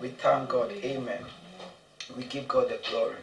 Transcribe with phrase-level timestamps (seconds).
[0.00, 0.72] We thank God.
[0.72, 1.24] Amen.
[2.16, 3.16] We give God the glory.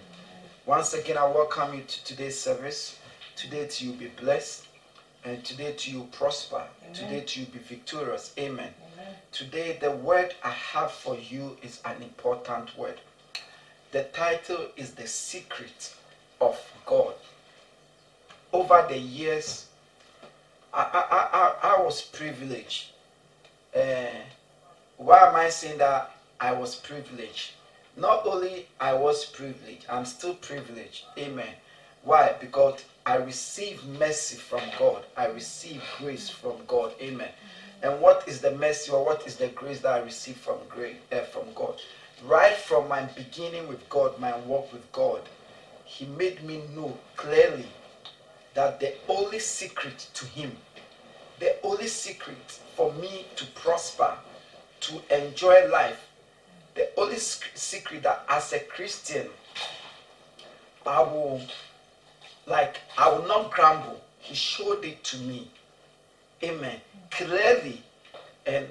[0.65, 2.97] Once again, I welcome you to today's service.
[3.35, 4.65] Today to you be blessed,
[5.23, 6.63] and today to you prosper.
[6.93, 8.33] Today to you be victorious.
[8.39, 8.71] Amen.
[9.31, 12.99] Today, the word I have for you is an important word.
[13.91, 15.93] The title is The Secret
[16.41, 17.13] of God.
[18.51, 19.67] Over the years,
[20.73, 22.87] I, I, I, I was privileged.
[23.75, 24.05] Uh,
[24.97, 26.12] why am I saying that
[26.43, 27.51] I was privileged?
[27.95, 31.05] Not only I was privileged, I'm still privileged.
[31.17, 31.53] Amen.
[32.03, 32.35] Why?
[32.37, 35.05] Because I receive mercy from God.
[35.15, 36.91] I receive grace from God.
[37.01, 37.29] Amen.
[37.81, 40.97] And what is the mercy or what is the grace that I receive from grace,
[41.13, 41.79] uh, from God?
[42.25, 45.21] Right from my beginning with God, my walk with God,
[45.85, 47.67] He made me know clearly
[48.53, 50.51] that the only secret to Him,
[51.39, 54.13] the only secret for me to prosper,
[54.81, 56.09] to enjoy life,
[56.75, 59.27] the only secret that as a Christian,
[60.85, 61.41] I will,
[62.45, 64.01] like, I will not grumble.
[64.19, 65.49] He showed it to me.
[66.43, 66.79] Amen.
[67.11, 67.83] Clearly.
[68.45, 68.67] And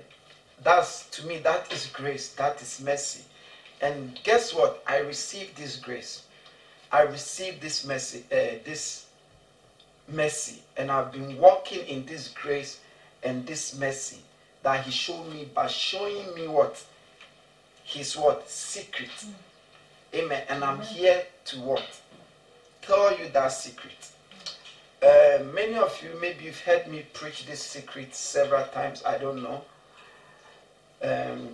[0.62, 2.28] that's, to me, that is grace.
[2.34, 3.24] That is mercy.
[3.80, 4.82] And guess what?
[4.86, 6.24] I received this grace.
[6.90, 9.06] I received this mercy, uh, this
[10.08, 12.80] mercy, and I've been walking in this grace
[13.22, 14.18] and this mercy
[14.62, 16.84] that He showed me by showing me what
[17.92, 19.10] His what secret.
[20.14, 20.42] Amen.
[20.48, 22.00] And I'm here to what
[22.80, 24.10] tell you that secret.
[25.02, 29.02] Uh, many of you, maybe you've heard me preach this secret several times.
[29.04, 29.62] I don't know.
[31.02, 31.50] Um,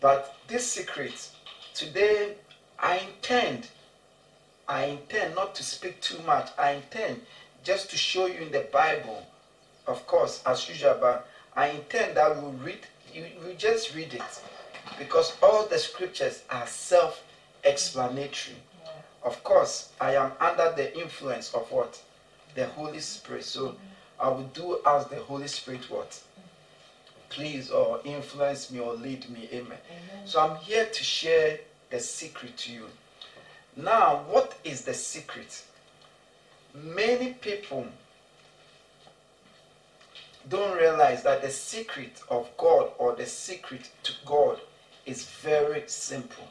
[0.00, 1.28] but this secret,
[1.74, 2.36] today,
[2.78, 3.68] I intend,
[4.66, 6.48] I intend not to speak too much.
[6.56, 7.20] I intend
[7.64, 9.26] just to show you in the Bible,
[9.86, 14.14] of course, as usual, but I intend that we will read, you, you just read
[14.14, 14.22] it.
[14.98, 17.22] Because all the scriptures are self
[17.64, 18.56] explanatory.
[19.22, 22.00] Of course, I am under the influence of what?
[22.54, 23.44] The Holy Spirit.
[23.44, 23.76] So
[24.18, 26.20] I will do as the Holy Spirit what?
[27.28, 29.48] Please or influence me or lead me.
[29.52, 29.78] Amen.
[29.90, 30.26] Amen.
[30.26, 31.58] So I'm here to share
[31.90, 32.86] the secret to you.
[33.76, 35.62] Now, what is the secret?
[36.72, 37.86] Many people
[40.48, 44.60] don't realize that the secret of God or the secret to God
[45.06, 46.48] is very simple.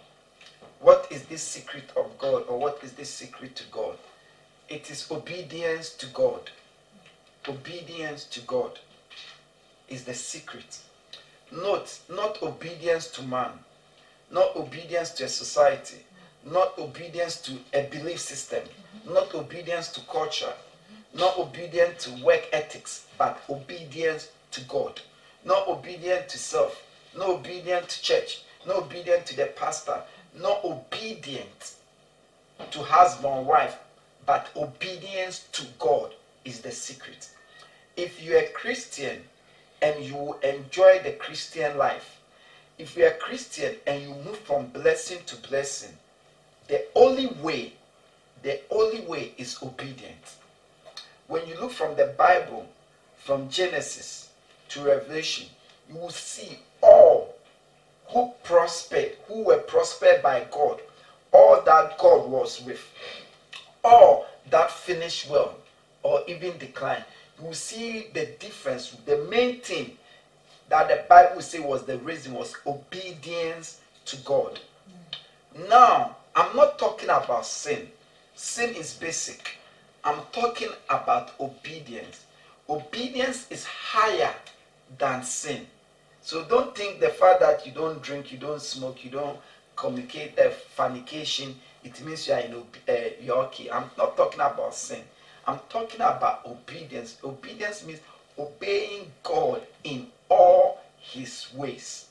[0.80, 3.98] What is this secret of God or what is this secret to God?
[4.70, 6.50] It is obedience to God.
[7.48, 8.80] Obedience to God
[9.88, 10.80] is the secret.
[11.52, 13.52] Not, not obedience to man,
[14.32, 15.98] not obedience to a society,
[16.44, 18.64] not obedience to a belief system,
[19.08, 20.54] not obedience to culture,
[21.14, 25.02] not obedience to work ethics, but obedience to God.
[25.44, 26.84] Not obedient to self,
[27.16, 30.02] not obedient to church, not obedient to the pastor,
[30.40, 31.76] not obedient
[32.72, 33.78] to husband, wife,
[34.26, 37.30] but obedience to God is the secret.
[37.96, 39.22] If you're a Christian
[39.82, 42.20] and you enjoy the Christian life,
[42.78, 45.96] if you're a Christian and you move from blessing to blessing,
[46.68, 47.74] the only way,
[48.44, 50.38] the only way is obedience.
[51.28, 52.68] When you look from the Bible,
[53.18, 54.30] from Genesis
[54.70, 55.48] to Revelation,
[55.90, 57.15] you will see all
[58.08, 60.82] who prospered, who were prospered by God,
[61.32, 62.82] all that God was with,
[63.84, 65.56] all that finished well
[66.04, 67.04] or even declined.
[67.44, 68.96] You see the difference.
[69.06, 69.98] The main thing
[70.70, 74.60] that the Bible say was the reason was obedience to God.
[75.70, 77.90] Now, I'm not talking about sin.
[78.36, 79.58] Sin is basic.
[80.04, 82.26] I'm talking about obedience.
[82.70, 84.34] Obedience is higher
[84.98, 85.66] than sin.
[86.26, 89.38] So don't think the fact that you don't drink, you don't smoke, you don't
[89.76, 93.70] communicate uh, fornication, it means you are in uh, you're okay.
[93.70, 95.04] I'm not talking about sin.
[95.46, 97.18] I'm talking about obedience.
[97.24, 98.00] Obedience means
[98.40, 102.08] obeying God in all his ways.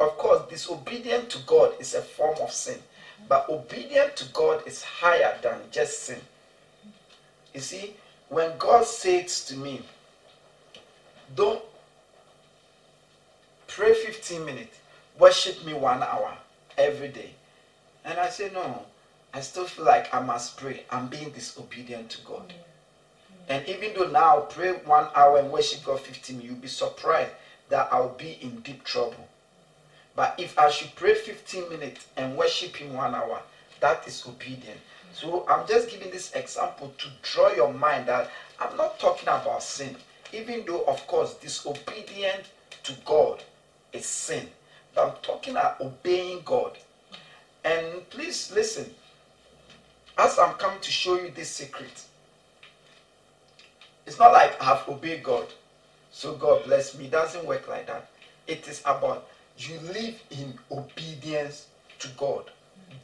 [0.00, 2.80] Of course, disobedient to God is a form of sin,
[3.28, 6.18] but obedient to God is higher than just sin.
[7.54, 7.94] You see,
[8.30, 9.82] when God says to me,
[11.36, 11.62] don't
[13.78, 14.76] pray 15 minutes,
[15.20, 16.36] worship me one hour
[16.76, 17.30] every day.
[18.04, 18.82] And I say, no,
[19.32, 20.82] I still feel like I must pray.
[20.90, 22.52] I'm being disobedient to God.
[23.48, 27.30] And even though now pray one hour and worship God 15 minutes, you'll be surprised
[27.68, 29.28] that I'll be in deep trouble.
[30.16, 33.42] But if I should pray 15 minutes and worship Him one hour,
[33.78, 34.80] that is obedient.
[35.12, 38.28] So I'm just giving this example to draw your mind that
[38.58, 39.94] I'm not talking about sin,
[40.32, 42.42] even though, of course, disobedient
[42.82, 43.44] to God
[43.92, 44.48] is sin.
[44.94, 46.78] but I'm talking about obeying God.
[47.64, 48.92] And please listen,
[50.16, 52.04] as I'm coming to show you this secret,
[54.06, 55.46] it's not like I have obeyed God,
[56.10, 57.06] so God bless me.
[57.06, 58.08] It doesn't work like that.
[58.46, 61.66] It is about you live in obedience
[61.98, 62.50] to God.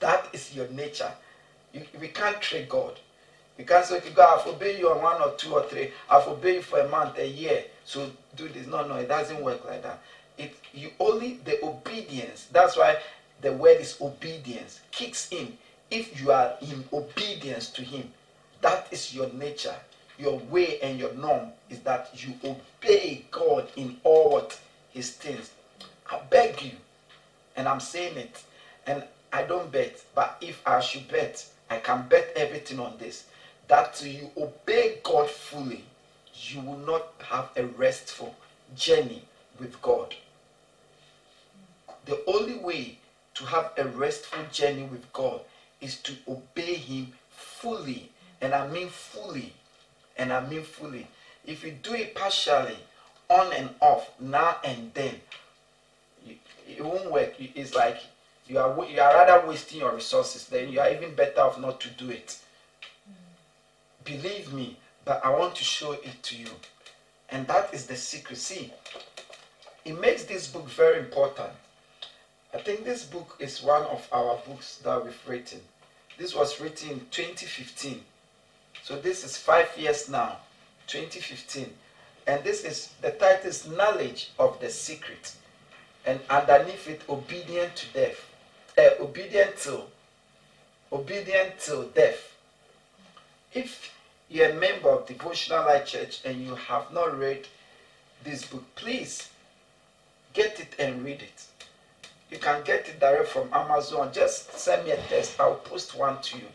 [0.01, 1.13] That is your nature.
[1.73, 2.99] You, we can't trick God.
[3.59, 5.91] We can't say, God, I've obeyed you on one or two or three.
[6.11, 7.65] I've obeyed you for a month, a year.
[7.85, 8.67] So do this.
[8.67, 10.01] No, no, it doesn't work like that.
[10.39, 12.49] It you only the obedience.
[12.53, 12.99] That's why
[13.41, 15.57] the word is obedience kicks in
[15.91, 18.11] if you are in obedience to Him.
[18.61, 19.77] That is your nature.
[20.19, 24.59] Your way and your norm is that you obey God in all what
[24.91, 25.51] His things.
[26.11, 26.73] I beg you,
[27.57, 28.45] and I'm saying it,
[28.87, 33.25] and I don't bet, but if I should bet, I can bet everything on this
[33.69, 35.85] that you obey God fully,
[36.35, 38.35] you will not have a restful
[38.77, 39.23] journey
[39.59, 40.15] with God.
[42.07, 42.99] The only way
[43.35, 45.41] to have a restful journey with God
[45.81, 48.11] is to obey Him fully.
[48.41, 49.53] And I mean fully.
[50.17, 51.09] And I mean fully.
[51.45, 52.77] If you do it partially,
[53.29, 55.15] on and off, now and then,
[56.67, 57.35] it won't work.
[57.39, 57.99] It's like
[58.47, 60.47] you are you are rather wasting your resources.
[60.47, 62.39] Then you are even better off not to do it.
[64.05, 66.49] Believe me, but I want to show it to you.
[67.31, 68.37] And that is the secret.
[68.37, 68.73] See,
[69.85, 71.51] it makes this book very important.
[72.55, 75.61] I think this book is one of our books that we've written.
[76.17, 78.01] This was written in 2015.
[78.85, 80.37] So this is five years now,
[80.87, 81.69] 2015.
[82.29, 85.35] And this is the title is Knowledge of the Secret.
[86.07, 88.25] And underneath it, obedient to death.
[88.79, 89.83] Uh, obedient to
[90.93, 92.37] obedient till death.
[93.53, 93.93] If
[94.31, 97.49] you're a member of Devotional Light Church and you have not read
[98.23, 99.29] this book, please
[100.33, 101.47] get it and read it.
[102.31, 104.11] You can get it direct from Amazon.
[104.13, 105.39] Just send me a text.
[105.39, 106.47] I'll post one to you.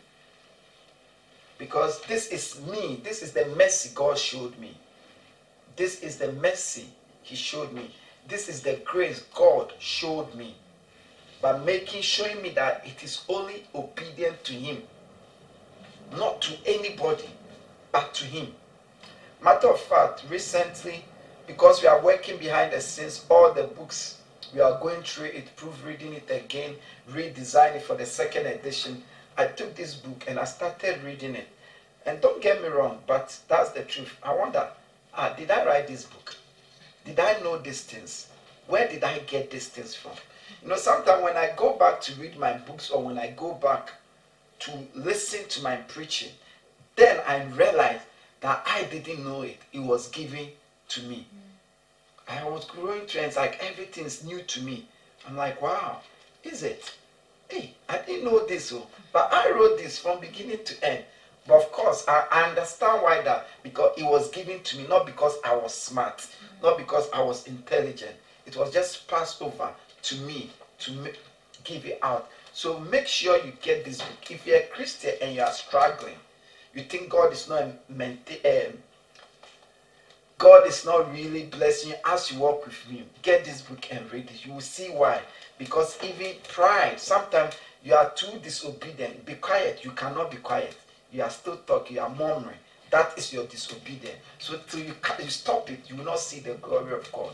[1.58, 3.00] Because this is me.
[3.04, 4.76] This is the mercy God showed me.
[5.76, 6.86] This is the mercy
[7.22, 7.94] He showed me.
[8.28, 10.56] This is the grace God showed me.
[11.40, 14.82] By making, showing me that it is only obedient to Him,
[16.12, 17.30] not to anybody
[17.92, 18.54] but to Him.
[19.42, 21.02] Matter of fact, recently,
[21.46, 24.19] because we are working behind the scenes, all the books
[24.54, 26.74] we are going through it, proofreading it again,
[27.10, 29.02] redesign it for the second edition.
[29.36, 31.48] I took this book and I started reading it.
[32.06, 34.16] And don't get me wrong, but that's the truth.
[34.22, 34.68] I wonder,
[35.14, 36.34] ah, did I write this book?
[37.04, 38.28] Did I know these things?
[38.66, 40.12] Where did I get these things from?
[40.62, 43.54] You know, sometimes when I go back to read my books or when I go
[43.54, 43.90] back
[44.60, 46.32] to listen to my preaching,
[46.96, 48.00] then I realize
[48.40, 49.58] that I didn't know it.
[49.72, 50.48] It was given
[50.88, 51.26] to me.
[52.30, 54.86] I was growing trends like everything's new to me.
[55.26, 56.00] I'm like, wow,
[56.44, 56.92] is it?
[57.48, 61.04] Hey, I didn't know this, oh, but I wrote this from beginning to end.
[61.46, 65.36] But of course, I, understand why that because it was given to me not because
[65.44, 66.28] I was smart,
[66.62, 68.14] not because I was intelligent.
[68.46, 69.70] It was just passed over
[70.02, 70.50] to me
[70.80, 71.12] to
[71.64, 72.30] give it out.
[72.52, 74.30] So make sure you get this book.
[74.30, 76.16] If you're a Christian and you are struggling,
[76.74, 77.72] you think God is not um,
[80.40, 83.04] God is not really blessing you as you walk with Him.
[83.20, 84.46] Get this book and read it.
[84.46, 85.20] You will see why.
[85.58, 87.52] Because even pride, sometimes
[87.84, 89.26] you are too disobedient.
[89.26, 89.84] Be quiet.
[89.84, 90.74] You cannot be quiet.
[91.12, 91.96] You are still talking.
[91.96, 92.56] You are murmuring.
[92.90, 94.16] That is your disobedience.
[94.38, 97.32] So till you, you stop it, you will not see the glory of God.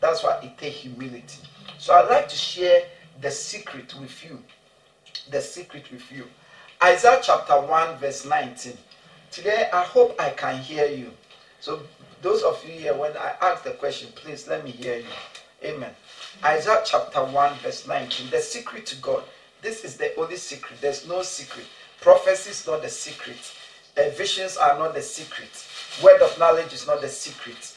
[0.00, 1.40] That's why it takes humility.
[1.78, 2.84] So I'd like to share
[3.20, 4.40] the secret with you.
[5.28, 6.24] The secret with you.
[6.80, 8.74] Isaiah chapter 1, verse 19.
[9.32, 11.10] Today, I hope I can hear you.
[11.58, 11.80] So,
[12.22, 15.04] those of you here, when I ask the question, please let me hear you.
[15.64, 15.90] Amen.
[16.44, 18.30] Isaiah chapter 1, verse 19.
[18.30, 19.22] The secret to God.
[19.62, 20.80] This is the only secret.
[20.80, 21.66] There's no secret.
[22.00, 23.54] Prophecy is not the secret.
[23.96, 25.48] Uh, visions are not the secret.
[26.02, 27.74] Word of knowledge is not the secret.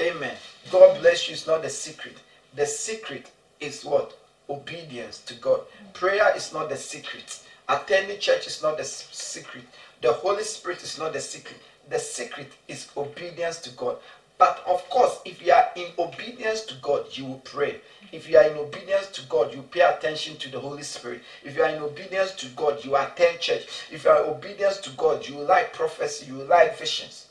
[0.00, 0.34] Amen.
[0.72, 2.16] God bless you is not the secret.
[2.56, 3.30] The secret
[3.60, 4.18] is what?
[4.48, 5.60] Obedience to God.
[5.92, 7.40] Prayer is not the secret.
[7.68, 9.64] Attending church is not the secret.
[10.00, 11.60] The Holy Spirit is not the secret.
[11.90, 13.96] The secret is obedience to God.
[14.36, 17.80] But of course, if you are in obedience to God, you will pray.
[18.12, 21.22] If you are in obedience to God, you pay attention to the Holy Spirit.
[21.42, 23.66] If you are in obedience to God, you attend church.
[23.90, 27.26] If you are in obedience to God, you like prophecy, you like visions.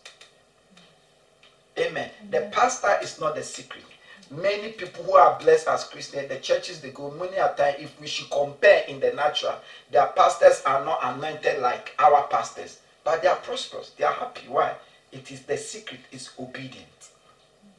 [1.79, 2.09] Amen.
[2.31, 3.83] The pastor is not the secret.
[4.29, 7.99] Many people who are blessed as Christians, the churches they go, many a time, if
[8.01, 9.55] we should compare in the natural,
[9.91, 13.91] their pastors are not anointed like our pastors, but they are prosperous.
[13.91, 14.49] They are happy.
[14.49, 14.75] Why?
[15.13, 17.01] It is the secret is obedient.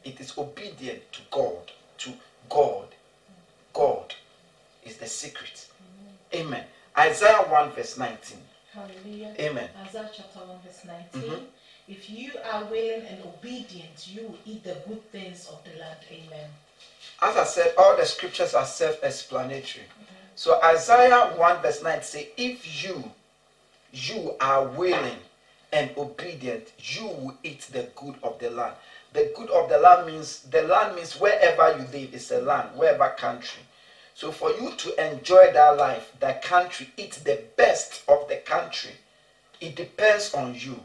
[0.03, 2.15] It is obedient to God, to
[2.49, 2.87] God.
[3.75, 4.15] God
[4.87, 5.67] is the secret.
[6.35, 6.65] Amen.
[6.97, 8.39] Isaiah 1 verse 19.
[8.73, 9.35] Hallelujah.
[9.39, 9.69] Amen.
[9.87, 11.31] Isaiah chapter 1, verse 19.
[11.31, 11.47] Mhm.
[11.89, 15.99] If you are willing and obedient, you will eat the good things of the land.
[16.11, 16.49] Amen.
[17.21, 19.85] As I said, all the scriptures are self-explanatory.
[20.37, 23.13] So Isaiah 1 verse 9 say, if you,
[23.93, 25.19] you are willing
[25.73, 28.75] and obedient, you will eat the good of the land.
[29.13, 32.77] The good of the land means the land means wherever you live is a land,
[32.77, 33.63] wherever country.
[34.15, 38.93] So for you to enjoy that life, that country, eat the best of the country.
[39.61, 40.83] It depends on you.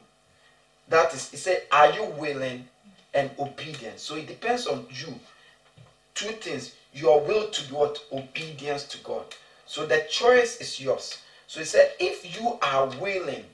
[0.87, 2.65] That is, he said, are you willing
[3.13, 3.99] and obedient?
[3.99, 5.19] So it depends on you
[6.15, 9.23] two things your will to what obedience to god
[9.65, 11.17] so the choice is yours
[11.53, 13.45] so he said if you are willing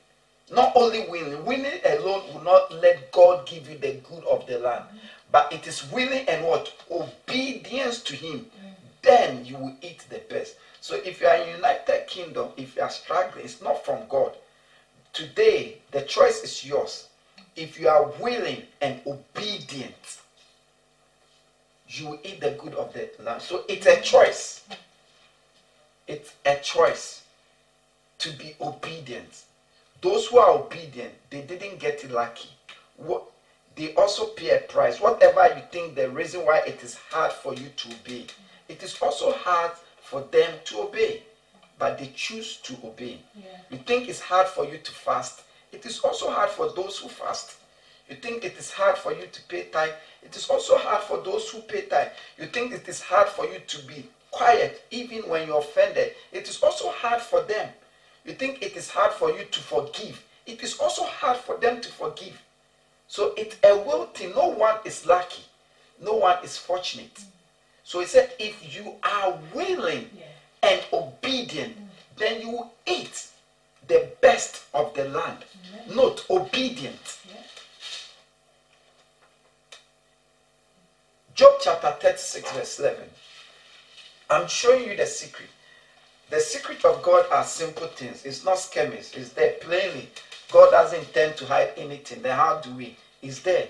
[0.49, 4.57] not only willing willing alone will not let god give you the good of the
[4.57, 4.85] land
[5.33, 6.73] but it is willing and what?
[6.89, 8.45] Obedience to him.
[9.01, 10.55] Then you will eat the best.
[10.79, 14.31] So if you are in united kingdom if you are struggling it's not from god.
[15.11, 17.09] Today the choice is yours.
[17.57, 20.21] If you are willing and obedient
[21.89, 23.41] you will eat the good of the land.
[23.41, 24.61] So it's a choice.
[26.07, 27.23] It's a choice
[28.19, 29.43] to be obedient.
[30.01, 32.49] Those who are obedient, they didn't get it lucky.
[32.95, 33.23] What
[33.75, 34.99] they also pay a price.
[34.99, 38.25] Whatever you think the reason why it is hard for you to obey,
[38.67, 39.71] it is also hard
[40.01, 41.23] for them to obey.
[41.77, 43.19] But they choose to obey.
[43.35, 43.43] Yeah.
[43.69, 45.43] You think it's hard for you to fast.
[45.71, 47.55] It is also hard for those who fast.
[48.09, 49.91] You think it is hard for you to pay tithe.
[50.21, 52.09] It is also hard for those who pay tithe.
[52.37, 56.13] You think it is hard for you to be quiet even when you're offended.
[56.33, 57.69] It is also hard for them.
[58.25, 60.23] You think it is hard for you to forgive.
[60.45, 62.41] It is also hard for them to forgive.
[63.07, 64.31] So it's a will thing.
[64.35, 65.43] No one is lucky.
[66.01, 67.19] No one is fortunate.
[67.83, 70.25] So he said, if you are willing Yeah.
[70.69, 71.75] and obedient,
[72.17, 73.27] then you will eat
[73.87, 75.43] the best of the land.
[75.87, 77.17] Not obedient.
[77.27, 77.41] Yeah.
[81.33, 83.03] Job chapter 36, verse 11.
[84.29, 85.49] I'm showing you the secret.
[86.29, 88.23] The secret of God are simple things.
[88.25, 89.13] It's not schemes.
[89.15, 90.09] It's there plainly.
[90.51, 92.21] God doesn't intend to hide anything.
[92.21, 92.95] Then how do we?
[93.21, 93.67] It's there.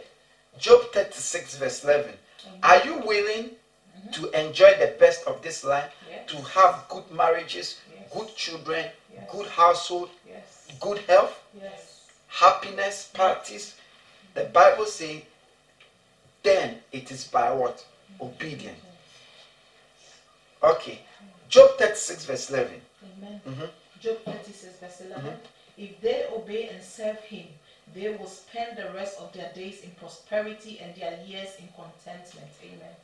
[0.57, 2.13] Job 36, verse 11.
[2.63, 4.11] Are you willing mm-hmm.
[4.11, 5.91] to enjoy the best of this life?
[6.09, 6.29] Yes.
[6.31, 8.11] To have good marriages, Yes.
[8.13, 9.29] good children, Yes.
[9.31, 10.09] good household,
[10.81, 11.41] good health,
[12.27, 13.75] happiness, parties.
[14.33, 15.21] The Bible says,
[16.43, 17.77] then it is by what?
[17.77, 18.23] Mm-hmm.
[18.25, 18.79] Obedience.
[18.79, 20.71] Mm-hmm.
[20.71, 20.99] Okay.
[21.49, 22.81] Job 36, verse 11.
[23.17, 23.41] Amen.
[23.47, 23.69] Mhm.
[23.99, 25.23] Job 36, verse 11.
[25.23, 25.35] Mm-hmm.
[25.77, 27.47] If they obey and serve him,
[27.93, 32.47] they will spend the rest of their days in prosperity and their years in contentment.
[32.63, 32.95] Amen.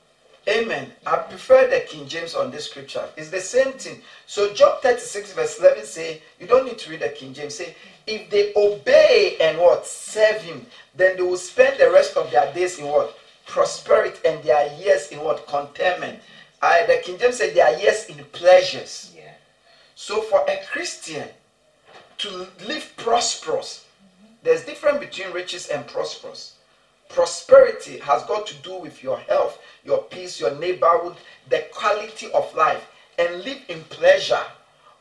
[0.47, 0.91] Amen.
[1.07, 3.03] I prefer the King James on this scripture.
[3.17, 4.01] It's the same thing.
[4.27, 7.55] So Job 36, verse 11 say, you don't need to read the King James.
[7.55, 7.75] Say,
[8.05, 9.87] if they obey and what?
[9.87, 13.17] Serve him, then they will spend the rest of their days in what?
[13.47, 15.47] Prosperity and their years in what?
[15.47, 16.19] Contentment.
[16.65, 19.13] I, the King James said are yes in pleasures.
[19.15, 19.31] Yeah.
[19.95, 21.27] So for a Christian
[22.17, 23.85] to live prosperous,
[24.43, 26.55] there's difference between riches and prosperous.
[27.09, 31.15] Prosperity has got to do with your health, your peace, your neighborhood,
[31.49, 32.85] the quality of life,
[33.17, 34.43] and live in pleasure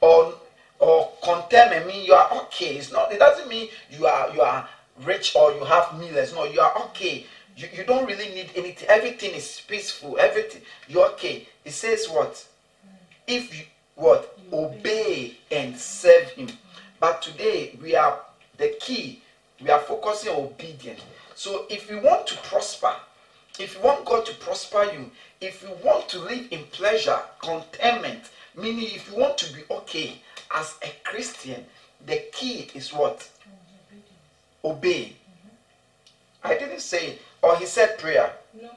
[0.01, 0.35] or
[0.79, 1.87] or contentment.
[1.87, 2.77] Mean you are okay.
[2.77, 3.13] It's not.
[3.13, 4.69] It doesn't mean you are you are
[5.05, 6.35] rich or you have millions.
[6.35, 7.27] No, you are okay.
[7.57, 8.89] You, you don't really need anything.
[8.89, 10.19] Everything is peaceful.
[10.19, 11.49] Everything you're okay.
[11.65, 12.47] It says what?
[13.27, 13.65] If you
[13.97, 16.49] what obey and serve Him.
[17.01, 18.19] But today we are
[18.59, 19.23] the key.
[19.63, 21.01] We are focusing on obedience.
[21.35, 22.95] So if you want to prosper,
[23.59, 28.31] if you want God to prosper you, if you want to live in pleasure, contentment,
[28.57, 30.21] meaning if you want to be okay
[30.55, 31.65] as a Christian,
[32.07, 33.29] the key is what?
[34.65, 35.15] Obey.
[36.43, 38.33] I didn't say, or he said prayer.
[38.61, 38.71] No.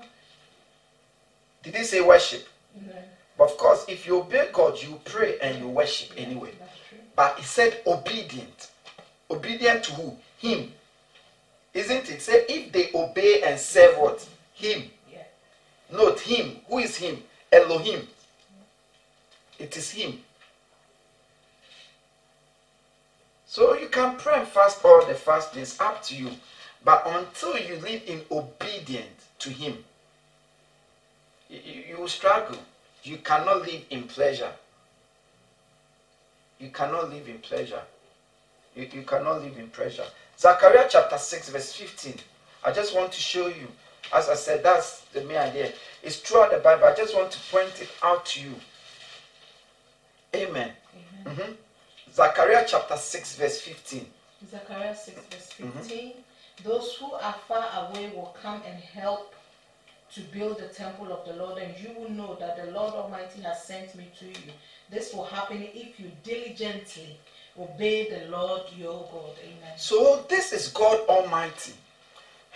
[1.64, 2.48] Did he say worship?
[2.86, 3.46] No.
[3.46, 6.52] Of course, if you obey God, you pray and you worship anyway.
[7.16, 8.70] But he said obedient.
[9.30, 10.18] Obedient to who?
[10.38, 10.72] Him.
[11.74, 12.22] Isn't it?
[12.22, 14.28] Say if they obey and serve what?
[14.54, 14.84] Him.
[15.12, 15.24] Yeah.
[15.92, 16.58] Note him.
[16.68, 17.22] Who is him?
[17.52, 18.08] Elohim.
[19.60, 20.20] It is him.
[23.46, 26.30] So you can pray and fast all the fast days up to you.
[26.84, 29.84] But until you live in obedience to him,
[31.50, 32.58] you, you- will struggle.
[33.04, 34.52] You cannot live in pleasure.
[36.60, 37.82] You cannot live in pleasure.
[38.76, 40.06] You, you cannot live in pleasure.
[40.38, 42.16] Zechariah chapter 6, verse 15.
[42.64, 43.68] I just want to show you
[44.14, 45.72] As I said, that's the main idea.
[46.02, 46.86] It's throughout the Bible.
[46.86, 48.56] I just want to point it out to you.
[50.36, 50.72] Amen.
[51.26, 51.58] Mhm.
[52.14, 54.10] Zechariah chapter 6, verse 15.
[54.50, 56.24] Zechariah 6, verse 15.
[56.64, 59.36] Those who are far away will come and help
[60.14, 63.42] to build the temple of the Lord, and you will know that the Lord Almighty
[63.42, 64.52] has sent me to you.
[64.90, 67.18] This will happen if you diligently
[67.60, 69.34] obey the Lord your God.
[69.44, 69.78] Amen.
[69.78, 71.74] So this is God Almighty.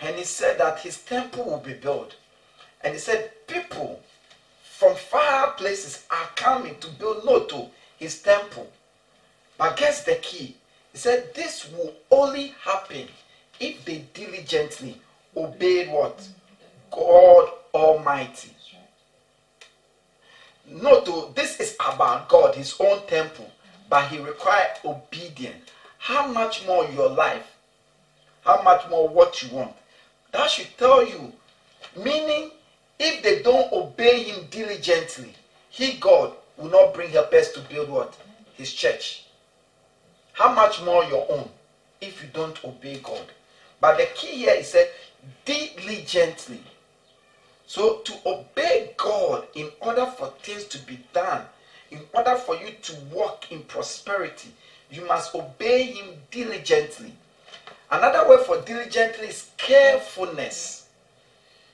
[0.00, 2.16] And he said that his temple will be built.
[2.82, 4.00] And he said people
[4.62, 7.66] from far places are coming to build no to
[7.98, 8.68] his temple.
[9.58, 10.56] But guess the key?
[10.92, 13.06] He said this will only happen
[13.60, 15.00] if they diligently
[15.36, 16.26] obeyed what?
[16.92, 18.50] God Almighty.
[20.66, 20.82] That's.
[20.82, 23.50] No, to this is about God, His own temple,
[23.88, 25.70] but He requires obedience.
[25.98, 27.46] How much more your life?
[28.42, 29.72] How much more what you want?
[30.32, 31.32] That should tell you.
[31.96, 32.50] Meaning,
[32.98, 35.34] if they don't obey Him diligently,
[35.70, 38.16] He, God, will not bring helpers to build what?
[38.54, 39.24] His church.
[40.32, 41.48] How much more your own
[42.00, 43.26] if you don't obey God?
[43.80, 44.88] But the key here is said
[45.44, 46.60] diligently.
[47.72, 51.46] So to obey God in order for things to be done,
[51.90, 54.50] in order for you to walk in prosperity,
[54.90, 57.14] you must obey Him diligently.
[57.90, 60.84] Another word for diligently is carefulness.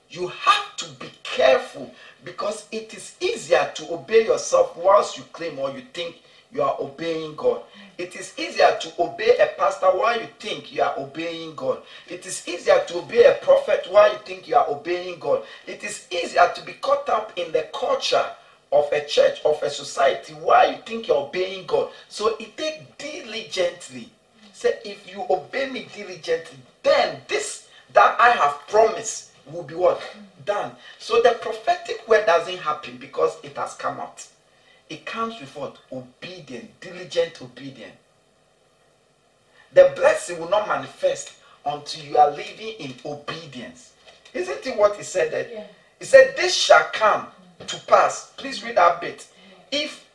[0.09, 1.93] You have to be careful
[2.25, 6.77] because it is easier to obey yourself whilst you claim or you think you are
[6.81, 7.63] obeying God.
[7.99, 11.83] It is easier to obey a pastor while you think you are obeying God.
[12.09, 15.43] It is easier to obey a prophet while you think you are obeying God.
[15.67, 18.25] It is easier to be caught up in the culture
[18.73, 21.91] of a church, of a society, while you think you're obeying God.
[22.09, 24.11] So it takes diligently.
[24.53, 30.01] Say, if you obey me diligently, then this that I have promised will be what?
[30.45, 30.73] Done.
[30.99, 34.27] So the prophetic word doesn't happen because it has come out.
[34.91, 35.77] It comes with what?
[35.93, 37.97] Obedience, diligent obedience.
[39.73, 41.33] The blessing will not manifest
[41.67, 43.93] until you are living in obedience.
[44.33, 45.53] Isn't it what he said that?
[45.53, 45.65] Yeah.
[45.99, 47.27] He said, This shall come
[47.67, 48.33] to pass.
[48.37, 49.27] Please read that bit.
[49.71, 50.07] If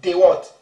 [0.00, 0.52] they what?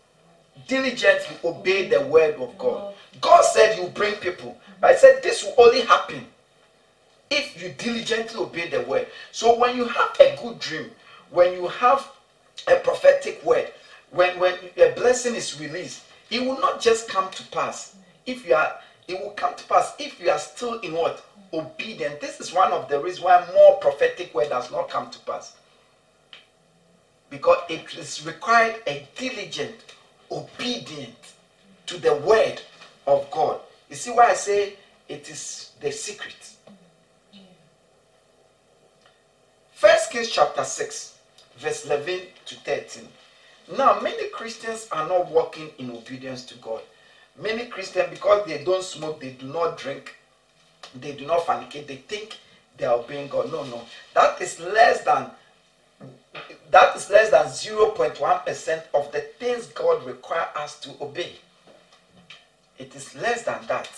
[0.69, 2.95] Diligently obey the word of God.
[3.21, 4.59] God said you bring people.
[4.81, 6.27] But he said this will only happen
[7.31, 9.07] if you diligently obey the word.
[9.33, 10.90] So when you have a good dream,
[11.31, 12.09] when you have
[12.66, 13.70] a prophetic word,
[14.11, 18.55] when when a blessing is released, it will not just come to pass if you
[18.55, 18.76] are.
[19.09, 22.20] It will come to pass if you are still in what obedient.
[22.20, 25.55] This is one of the reasons why more prophetic word does not come to pass
[27.31, 29.94] because it is required a diligent
[30.31, 31.35] obedient
[31.87, 32.61] to the word
[33.07, 33.61] of God.
[33.88, 34.74] You see why I say
[35.09, 36.50] it is the secret.
[39.72, 41.15] First Kings chapter 6,
[41.59, 43.09] verse 11 to 13.
[43.77, 46.83] Now, many Christians are not walking in obedience to God.
[47.40, 50.16] Many Christians, because they don't smoke, they do not drink,
[50.95, 52.38] they do not fornicate, they think
[52.77, 53.51] they are obeying God.
[53.51, 53.83] No, no.
[54.14, 55.31] That is less than
[56.71, 61.33] that is less than 0.1% of the things God requires us to obey.
[62.79, 63.88] It is less than that.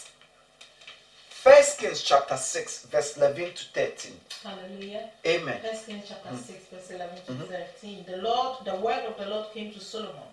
[1.48, 4.12] First Kings chapter 6, verse 11 to 13.
[4.44, 5.08] Hallelujah.
[5.26, 5.58] Amen.
[5.62, 6.38] First Kings chapter mm.
[6.38, 7.52] 6, verse 11 to mm-hmm.
[7.80, 8.04] 13.
[8.06, 10.28] The Lord, the word of the Lord came to Solomon.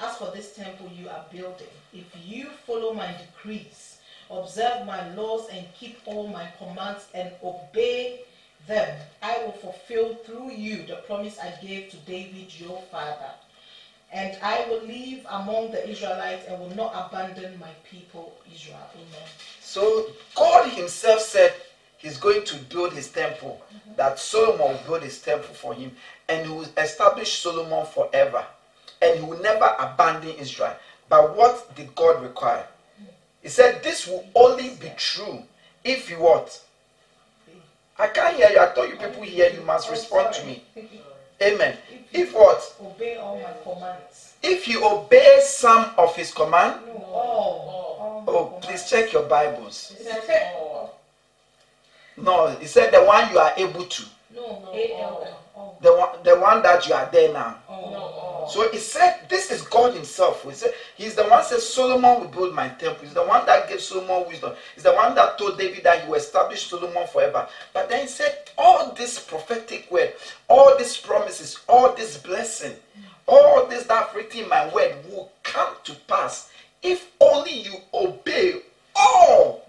[0.00, 3.98] As for this temple you are building, if you follow my decrees,
[4.30, 8.20] observe my laws, and keep all my commands and obey
[8.68, 13.32] them, I will fulfill through you the promise I gave to David your father.
[14.12, 18.78] And I will live among the Israelites and will not abandon my people Israel.
[18.94, 19.28] Amen.
[19.60, 21.54] So God Himself said
[21.96, 23.94] He's going to build His temple, mm-hmm.
[23.96, 25.92] that Solomon will build His temple for Him,
[26.28, 28.44] and He will establish Solomon forever,
[29.00, 30.74] and He will never abandon Israel.
[31.08, 32.66] But what did God require?
[33.42, 35.42] He said this will only be true
[35.84, 36.60] if you what?
[37.98, 38.58] I can't hear you.
[38.58, 40.64] I thought you people here, you must respond to me.
[41.42, 41.76] Amen.
[42.12, 42.74] If what?
[42.82, 44.34] Obey all my commands.
[44.42, 47.98] If you obey some of His command, No, all.
[48.00, 48.66] all oh, commands.
[48.66, 49.94] please check your Bibles.
[52.16, 54.02] No, He said the one you are able to.
[54.34, 55.38] No, A-L-L.
[55.56, 55.60] Oh.
[55.60, 55.78] all.
[55.80, 55.82] Oh.
[55.82, 57.72] the one the one that you are there now oh.
[57.72, 58.48] all.
[58.48, 62.28] so he said this is god himself he said he's the one says, solomon will
[62.28, 65.58] build my temple he's the one that gave solomon wisdom he's the one that told
[65.58, 70.12] david that he will establish solomon forever but then he said all this prophetic word
[70.48, 72.74] all these promises all this blessing
[73.26, 76.50] all this that I've written in my word will come to pass
[76.82, 78.62] if only you obey
[78.96, 79.66] all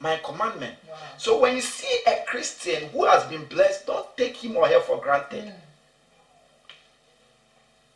[0.00, 0.96] my commandment Wow.
[1.18, 4.80] So when you see a Christian who has been blessed, don't take him or her
[4.80, 5.44] for granted.
[5.44, 5.54] Mm.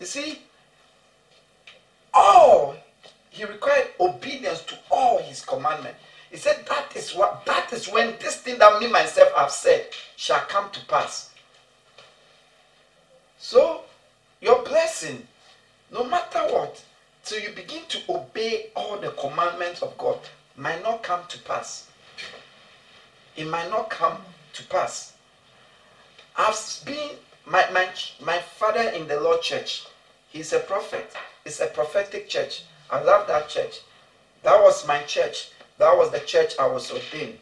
[0.00, 0.38] You see,
[2.12, 2.76] all
[3.30, 5.98] he required obedience to all his commandments.
[6.30, 9.86] He said, That is what that is when this thing that me myself have said
[10.16, 11.30] shall come to pass.
[13.38, 13.82] So
[14.40, 15.26] your blessing,
[15.90, 16.82] no matter what,
[17.24, 20.18] till you begin to obey all the commandments of God,
[20.56, 21.88] might not come to pass.
[23.36, 24.18] It might not come
[24.52, 25.12] to pass.
[26.36, 27.10] I've been
[27.46, 27.88] my my
[28.24, 29.84] my father in the Lord church.
[30.28, 31.12] He's a prophet.
[31.44, 32.64] It's a prophetic church.
[32.90, 33.80] I love that church.
[34.42, 35.50] That was my church.
[35.78, 37.38] That was the church I was ordained.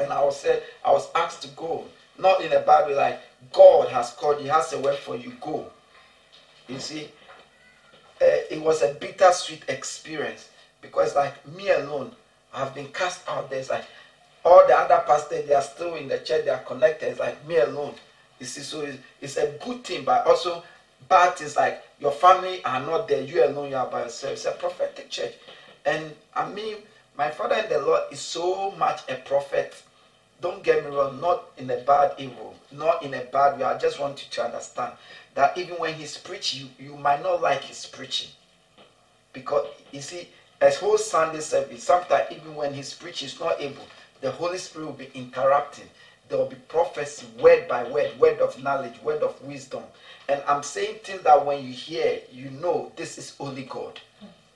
[0.00, 1.84] And I was said I was asked to go.
[2.18, 3.20] Not in a bad way, like
[3.52, 5.66] God has called, He has a word for you, go.
[6.68, 7.08] You see,
[8.20, 10.48] uh, it was a bittersweet experience
[10.80, 12.12] because, like me alone,
[12.52, 13.50] I've been cast out.
[13.50, 13.84] There's like
[14.44, 17.10] all the other pastors, they are still in the church, they are connected.
[17.10, 17.94] It's like me alone.
[18.38, 20.62] You see, so it's, it's a good thing, but also
[21.08, 24.32] bad things like your family are not there, you alone, you are by yourself.
[24.32, 25.34] It's a prophetic church.
[25.84, 26.76] And I mean,
[27.16, 29.74] my father in the Lord is so much a prophet.
[30.40, 33.64] Don't get me wrong, not in a bad evil, not in a bad way.
[33.64, 34.92] I just want you to understand
[35.34, 38.30] that even when he's preaching, you, you might not like his preaching.
[39.32, 40.28] Because you see,
[40.60, 43.86] as whole Sunday service, sometimes even when he's preaching, he's not able,
[44.22, 45.88] the Holy Spirit will be interrupting.
[46.28, 49.82] There will be prophecy, word by word, word of knowledge, word of wisdom.
[50.28, 54.00] And I'm saying things that when you hear, you know this is only God.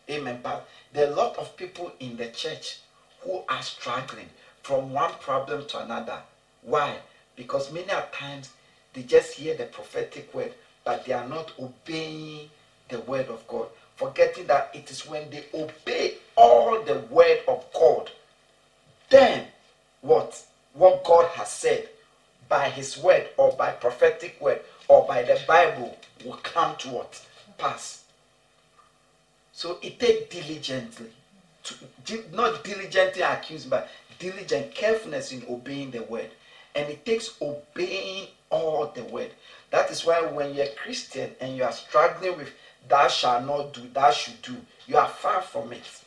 [0.08, 0.40] Amen.
[0.42, 2.78] But there are a lot of people in the church
[3.20, 4.28] who are struggling
[4.62, 6.20] from one problem to another.
[6.62, 6.96] Why?
[7.34, 8.50] Because many times
[8.94, 10.52] they just hear the prophetic word,
[10.84, 12.48] but they are not obeying
[12.88, 13.66] the word of God.
[13.96, 18.10] Forgetting that it is when they obey all the word of God,
[19.10, 19.46] then
[20.06, 20.42] what?
[20.74, 21.88] What God has said
[22.48, 27.26] by his word or by prophetic word or by the Bible will come to what?
[27.58, 28.04] Pass.
[29.52, 31.10] So it takes diligently,
[31.64, 33.88] to, not diligently accused, but
[34.18, 36.28] diligent carefulness in obeying the word.
[36.74, 39.30] And it takes obeying all the word.
[39.70, 42.50] That is why when you're a Christian and you are struggling with
[42.88, 46.02] thou shall not do, thou should do, you are far from it.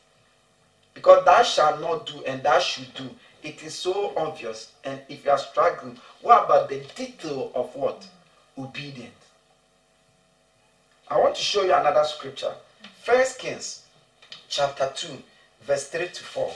[0.94, 3.10] Because thou shall not do and thou should do,
[3.44, 4.72] it is so obvious.
[4.84, 8.08] And if you are struggling, what about the detail of what?
[8.58, 9.14] Obedience.
[11.08, 12.54] I want to show you another scripture.
[13.02, 13.84] First Kings
[14.48, 15.08] chapter 2,
[15.64, 16.52] verse 3 to 4.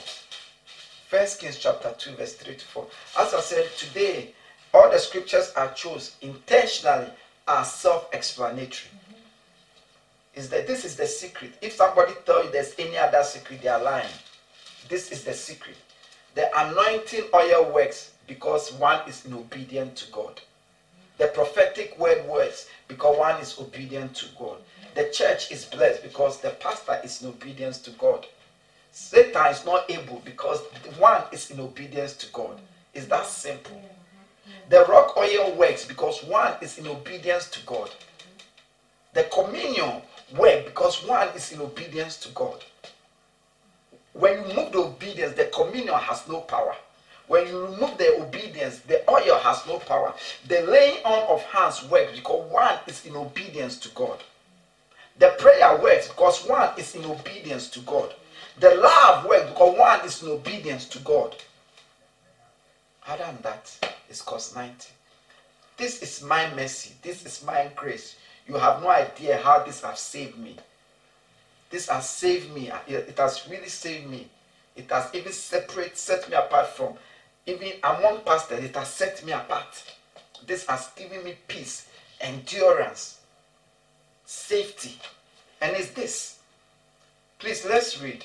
[1.08, 2.86] First Kings chapter 2, verse 3 to 4.
[3.18, 4.34] As I said, today
[4.72, 7.08] all the scriptures I chose intentionally
[7.46, 8.90] are self-explanatory.
[8.90, 9.14] Mm-hmm.
[10.34, 11.54] Is that this is the secret?
[11.60, 14.06] If somebody tell you there's any other secret, they are lying.
[14.88, 15.76] This is the secret.
[16.34, 20.40] The anointing oil works because one is in obedient to God.
[21.18, 24.58] The prophetic word works because one is obedient to God.
[24.94, 28.26] The church is blessed because the pastor is in obedience to God.
[28.90, 30.60] Satan is not able because
[30.98, 32.60] one is in obedience to God.
[32.94, 33.80] Is that simple?
[34.68, 37.90] The rock oil works because one is in obedience to God.
[39.12, 40.02] The communion
[40.36, 42.64] works because one is in obedience to God.
[44.14, 46.74] When you remove the obedience, the communion has no power.
[47.26, 50.14] When you remove the obedience, the oil has no power.
[50.46, 54.22] The laying on of hands works because one is in obedience to God.
[55.18, 58.14] The prayer works because one is in obedience to God.
[58.60, 61.34] The love works because one is in obedience to God.
[63.06, 64.90] Other than that, it's cost 90.
[65.76, 66.92] This is my mercy.
[67.02, 68.16] This is my grace.
[68.46, 70.56] You have no idea how this has saved me.
[71.74, 72.70] This has saved me.
[72.86, 74.28] It has really saved me.
[74.76, 76.94] It has even separate, set me apart from
[77.46, 78.62] even among pastors.
[78.62, 79.82] It has set me apart.
[80.46, 81.88] This has given me peace,
[82.20, 83.18] endurance,
[84.24, 85.00] safety.
[85.60, 86.38] And it's this.
[87.40, 88.24] Please let's read.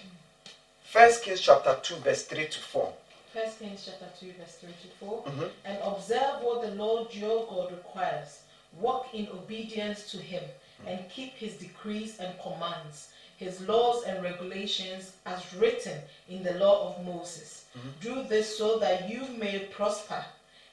[0.83, 2.93] First Kings chapter 2, verse 3 to 4.
[3.33, 5.23] First Kings chapter 2, verse 3 to 4.
[5.23, 5.43] Mm-hmm.
[5.65, 8.41] And observe what the Lord your God requires.
[8.79, 10.43] Walk in obedience to him
[10.85, 13.09] and keep his decrees and commands,
[13.39, 15.97] his laws and regulations as written
[16.27, 17.65] in the law of Moses.
[17.77, 17.89] Mm-hmm.
[18.01, 20.25] Do this so that you may prosper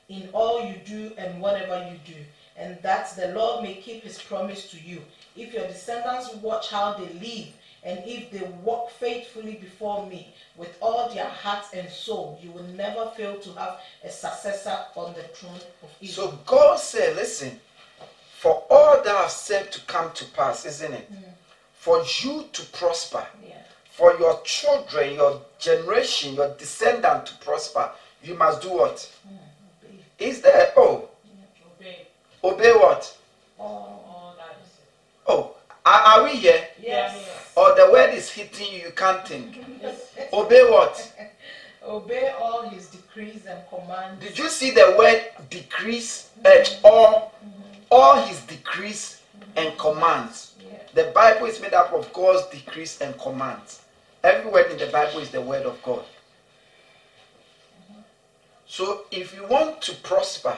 [0.09, 2.21] in all you do and whatever you do,
[2.57, 5.01] and that the Lord may keep his promise to you.
[5.37, 7.49] If your descendants watch how they live,
[7.85, 12.65] and if they walk faithfully before me with all their heart and soul, you will
[12.65, 16.33] never fail to have a successor on the throne of Israel.
[16.33, 17.61] So God said, listen,
[18.41, 21.09] for all that I've said to come to pass, isn't it?
[21.87, 23.59] For you to prosper, yeah.
[23.92, 27.92] for your children, your generation, your descendant to prosper,
[28.25, 29.09] you must do what?
[29.25, 29.38] Mm.
[30.18, 31.09] Is there, oh,
[31.79, 32.09] Obey
[32.42, 33.16] obey what?
[33.57, 34.03] All.
[34.05, 34.72] all that is.
[35.29, 36.66] Oh, are, are we here?
[36.83, 37.53] Yes.
[37.55, 39.64] Or the word is hitting you, you can't think.
[39.81, 40.11] Yes.
[40.33, 41.12] Obey what?
[41.87, 44.25] Obey all his decrees and commands.
[44.25, 46.31] Did you see the word decrease?
[46.44, 47.33] Uh, all,
[47.92, 49.22] all his decrees
[49.55, 50.56] and commands.
[50.97, 51.03] Yeah.
[51.05, 53.83] The Bible is made up of God's decrees and commands.
[54.25, 56.05] Every word in the Bible is the word of God.
[58.67, 60.57] So if you want to prosper,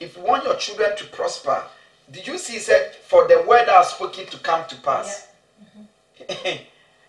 [0.00, 1.62] if you want your children to prosper,
[2.10, 5.26] did you see he said for the word I have spoken to come to pass?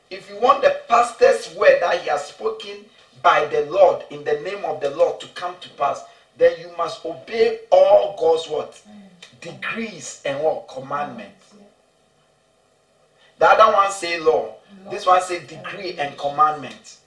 [0.10, 2.86] if you want the pastor's word that he has spoken
[3.22, 6.04] by the Lord in the name of the Lord to come to pass,
[6.38, 8.82] then you must obey all God's what?
[8.88, 9.42] Mm.
[9.42, 10.68] Degrees and what?
[10.68, 11.54] Commandments.
[11.58, 11.65] Yeah.
[13.38, 14.56] The other one say law.
[14.90, 16.98] This one say decree and commandment.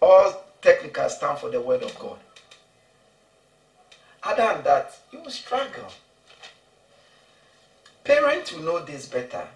[0.00, 2.18] All technical stand for the word of God.
[4.22, 5.88] Other than that, you will struggle.
[8.04, 9.46] Parents will know this better.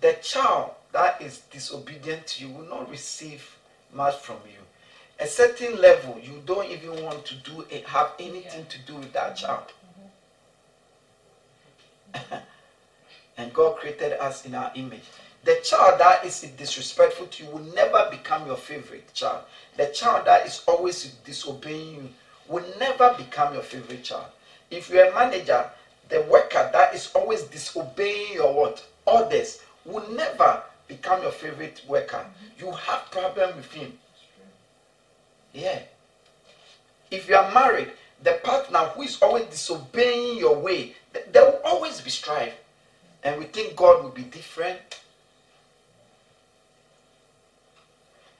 [0.00, 3.56] The child that is disobedient to you will not receive
[3.92, 4.58] much from you.
[5.18, 9.12] A certain level, you don't even want to do it, have anything to do with
[9.12, 9.72] that child.
[13.36, 15.04] and God created us in our image.
[15.44, 19.44] The child that is disrespectful to you will never become your favorite child.
[19.76, 22.08] The child that is always disobeying you
[22.48, 24.26] will never become your favorite child.
[24.70, 25.70] If you're a manager,
[26.08, 32.18] the worker that is always disobeying your what orders will never become your favorite worker.
[32.18, 32.66] Mm-hmm.
[32.66, 33.92] You have problem with him.
[35.52, 35.80] Yeah.
[37.10, 40.94] If you are married, the partner who is always disobeying your way,
[41.32, 42.54] there will always be strife.
[43.26, 45.00] And we think God will be different.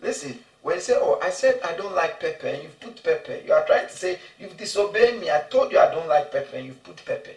[0.00, 3.40] Listen, when you say, Oh, I said I don't like pepper, and you've put pepper,
[3.44, 5.28] you are trying to say, You've disobeyed me.
[5.28, 7.32] I told you I don't like pepper, and you've put pepper.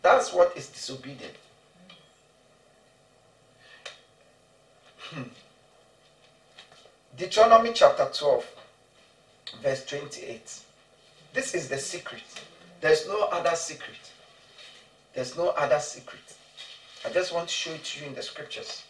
[0.00, 1.34] That's what is disobedient.
[5.10, 5.24] Hmm.
[7.18, 8.46] Deuteronomy chapter 12,
[9.62, 10.60] verse 28.
[11.34, 12.22] This is the secret.
[12.80, 14.10] There's no other secret.
[15.12, 16.23] There's no other secret.
[17.04, 18.82] I just want to show it to you in the scriptures.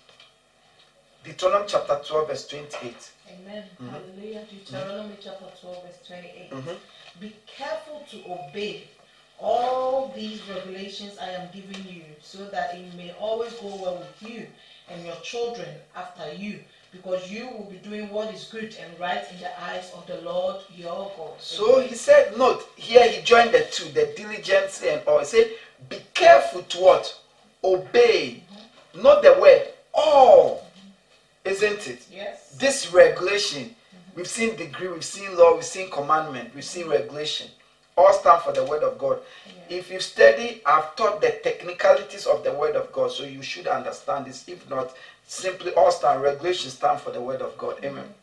[1.24, 3.10] Deuteronomy chapter 12, verse 28.
[3.32, 3.64] Amen.
[3.90, 4.44] Hallelujah.
[4.50, 6.50] Deuteronomy chapter 12, verse 28.
[6.50, 6.76] Mhm.
[7.20, 8.84] Be careful to obey
[9.40, 14.30] all these regulations I am giving you, so that it may always go well with
[14.30, 14.46] you
[14.88, 19.24] and your children after you, because you will be doing what is good and right
[19.32, 21.40] in the eyes of the Lord your God.
[21.40, 25.18] So he said, note, here he joined the two, the diligence and all.
[25.18, 25.50] He said,
[25.88, 27.18] be careful to what?
[27.64, 28.42] Obey.
[28.94, 30.66] Not the word, all.
[31.44, 32.06] Isn't it?
[32.12, 32.56] Yes.
[32.58, 33.74] This regulation,
[34.14, 37.48] we've seen degree, we've seen law, we've seen commandment, we've seen regulation.
[37.96, 39.18] All stand for the word of God.
[39.68, 43.66] If you study, I've taught the technicalities of the word of God, so you should
[43.66, 44.48] understand this.
[44.48, 44.94] If not,
[45.26, 47.76] simply all stand regulation stand for the word of God.
[47.76, 47.86] Mm-hmm.
[47.86, 48.14] Amen.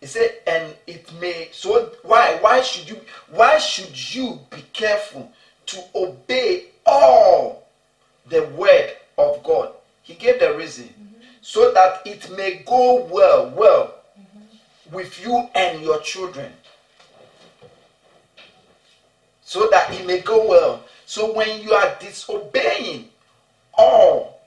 [0.00, 5.32] He said, and it may so why why should you why should you be careful
[5.66, 7.65] to obey all
[8.28, 9.72] the word of God?
[10.02, 11.22] He gave the reason mm-hmm.
[11.40, 14.94] so that it may go well, well mm-hmm.
[14.94, 16.52] with you and your children.
[19.42, 20.84] So that it may go well.
[21.06, 23.08] So when you are disobeying
[23.74, 24.40] all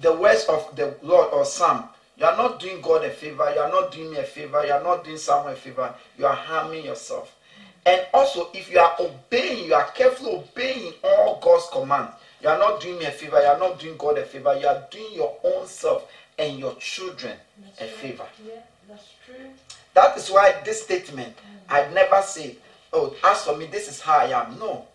[0.00, 3.60] the words of the Lord or some, you are not doing God a favor, you
[3.60, 6.34] are not doing me a favor, you are not doing someone a favor, you are
[6.34, 7.34] harming yourself.
[7.84, 12.12] And also, if you are obeying, you are carefully obeying all God's commands.
[12.42, 14.66] You are not doing me a favor, you are not doing God a favor, you
[14.66, 17.36] are doing your own self and your children
[17.80, 18.26] a favor.
[18.44, 19.36] Yeah, that's true.
[19.94, 21.36] That is why this statement,
[21.68, 21.94] I mm.
[21.94, 22.56] never say,
[22.92, 24.58] oh, as for me, this is how I am.
[24.58, 24.86] No.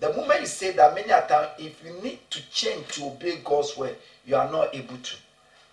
[0.00, 3.38] The moment you say that, many a time, if you need to change to obey
[3.42, 5.16] God's word, you are not able to.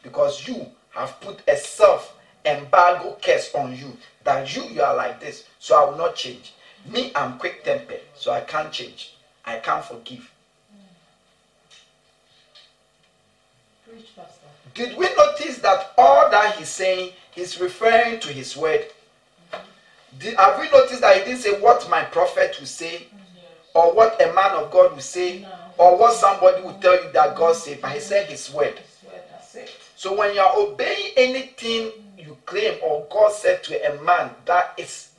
[0.03, 5.19] Because you have put a self embargo curse on you that you, you are like
[5.19, 6.53] this, so I will not change.
[6.85, 9.15] Me, I'm quick tempered, so I can't change.
[9.43, 10.31] I can't forgive.
[13.99, 14.89] Preach.
[14.89, 18.85] Did we notice that all that he's saying is referring to his word?
[19.51, 20.19] Mm-hmm.
[20.19, 23.07] Did, have we noticed that he didn't say what my prophet will say
[23.73, 25.49] or what a man of God will say No.
[25.77, 28.75] or what somebody will tell you that God said, but he said his word.
[28.75, 29.71] That's where that's it.
[29.95, 34.73] So when you are obeying anything you claim or God said to a man that
[34.77, 35.09] is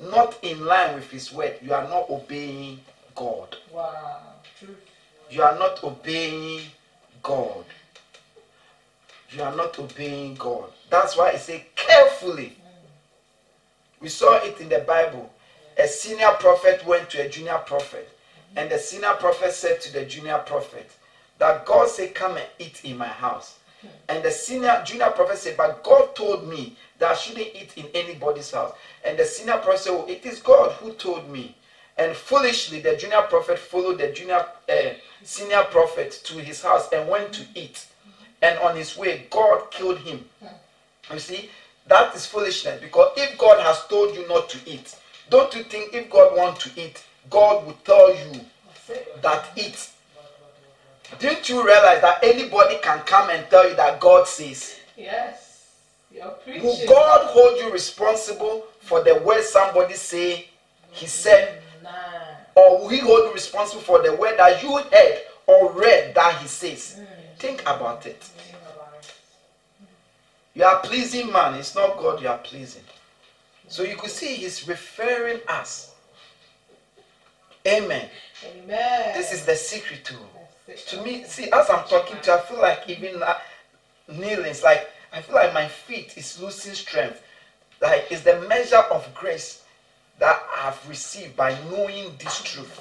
[0.00, 2.80] not in line with his word, you are not obeying
[3.14, 3.56] God.
[3.72, 4.20] Wow.
[5.30, 6.62] You are not obeying
[7.22, 7.64] God.
[9.34, 10.70] You are not obeying God.
[10.90, 12.56] That's why I say carefully.
[14.00, 15.32] We saw it in the Bible.
[15.78, 18.08] A senior prophet went to a junior prophet,
[18.56, 20.90] and the senior prophet said to the junior prophet
[21.38, 23.58] that God said, Come and eat in my house.
[24.08, 27.86] And the senior junior prophet said, But God told me that I shouldn't eat in
[27.94, 28.74] anybody's house.
[29.04, 31.56] And the senior prophet said, oh, It is God who told me.
[31.96, 34.90] And foolishly, the junior prophet followed the junior uh,
[35.22, 37.86] senior prophet to his house and went to eat.
[38.42, 40.24] And on his way, God killed him.
[41.12, 41.48] You see,
[41.86, 44.96] that is foolishness because if God has told you not to eat,
[45.30, 48.40] don't you think if God wants to eat, God will tell you
[49.22, 49.90] that eat?
[51.18, 54.76] Didn't you realize that anybody can come and tell you that God says?
[54.96, 55.70] Yes.
[56.10, 56.62] You're preaching.
[56.62, 60.48] Will God hold you responsible for the word somebody say
[60.90, 61.62] he said?
[61.82, 61.90] Nah.
[62.54, 66.40] Or will he hold you responsible for the word that you heard or read that
[66.40, 67.00] he says?
[67.38, 68.28] Think about it.
[70.54, 72.82] You are pleasing man, it's not God you are pleasing.
[73.68, 75.94] So you could see he's referring us.
[77.66, 78.08] Amen.
[78.44, 79.16] Amen.
[79.16, 80.16] This is the secret to
[80.88, 83.34] To me, see, as I'm talking to you, I feel like even uh,
[84.08, 87.22] kneeling, it's like I feel like my feet is losing strength.
[87.80, 89.62] Like it's the measure of grace
[90.18, 92.80] that I've received by knowing this truth.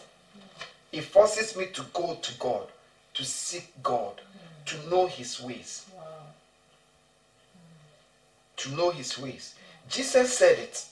[0.92, 2.68] It forces me to go to God,
[3.16, 4.22] to seek God,
[4.66, 5.86] to know His ways.
[5.96, 6.04] Wow.
[8.58, 9.56] to know his ways.
[9.90, 10.86] Jesus said it,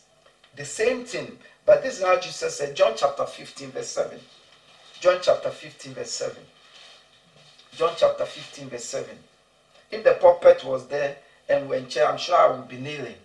[0.55, 4.19] the same thing, but this is how Jesus said, John chapter 15, verse 7.
[4.99, 6.35] John chapter 15, verse 7.
[7.75, 9.09] John chapter 15, verse 7.
[9.91, 13.15] If the puppet was there and when chair, I'm sure I would be kneeling.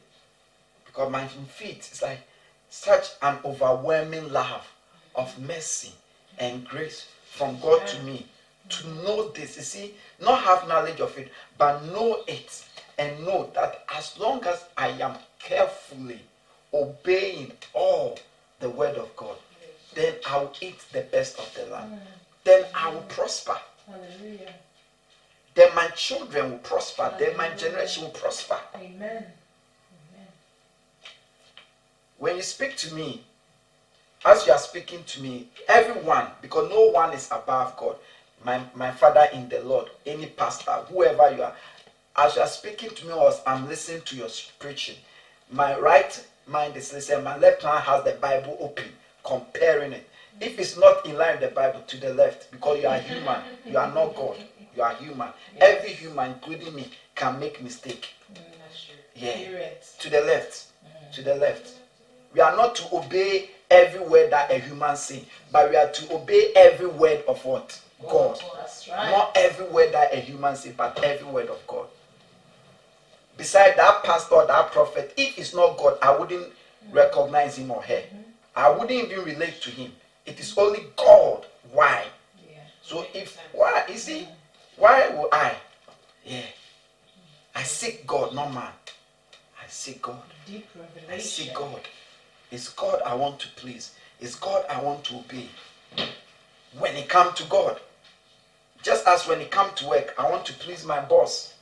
[0.84, 2.20] Because my feet is like
[2.68, 4.66] such an overwhelming love
[5.14, 5.92] of mercy
[6.44, 8.26] and grace from God to me.
[8.70, 12.64] To know this, you see, not have knowledge of it, but know it
[12.98, 16.22] and know that as long as I am carefully
[16.72, 18.18] obeying all
[18.61, 19.37] the word of God,
[19.94, 21.92] then I will eat the best of the land.
[21.92, 21.98] Mm.
[22.44, 23.59] Then I will prosper.
[23.87, 24.54] Hallelujah.
[25.54, 27.14] Then my children will prosper.
[27.18, 28.59] Then my generation will prosper.
[28.74, 28.98] Amen.
[29.00, 30.28] Amen.
[32.18, 33.24] When you speak to me,
[34.24, 37.96] as you are speaking to me, everyone, because no one is above God,
[38.44, 41.54] my, my father in the Lord, any pastor, whoever you are,
[42.16, 44.96] as you are speaking to me, or as I'm listening to your preaching,
[45.50, 48.84] my right mind is listening, my left hand has the Bible open,
[49.24, 50.08] comparing it.
[50.40, 53.40] If it's not in line with the Bible, to the left, because you are human,
[53.64, 54.37] you are not God,
[54.74, 55.28] you are human.
[55.60, 58.08] Every human, including me, can make mistake.
[58.32, 58.38] Mm.
[59.14, 59.68] Yeah.
[60.00, 60.66] To the left,
[61.12, 61.74] to the left.
[62.34, 66.14] We are not to obey every word that a human say, but we are to
[66.14, 67.80] obey every word of what?
[68.08, 68.40] God.
[68.90, 69.10] Right.
[69.10, 71.87] Not every word that a human say, but every word of God.
[73.37, 76.52] Beside that pastor, that prophet, if it's not God, I wouldn't
[76.92, 78.02] recognize him or her.
[78.54, 79.92] I wouldn't even relate to him.
[80.24, 81.46] It is only God.
[81.72, 82.04] Why?
[82.48, 82.58] Yeah.
[82.82, 84.28] So if why you see,
[84.76, 85.54] why will I?
[86.24, 86.42] Yeah.
[87.54, 88.62] I seek God, not man.
[88.62, 90.22] I seek God.
[90.46, 91.12] Deep revelation.
[91.12, 91.80] I seek God.
[92.54, 93.90] It's God I want to please.
[94.20, 95.48] It's God I want to obey.
[96.78, 97.80] When it come to God,
[98.80, 101.54] just as when it come to work, I want to please my boss.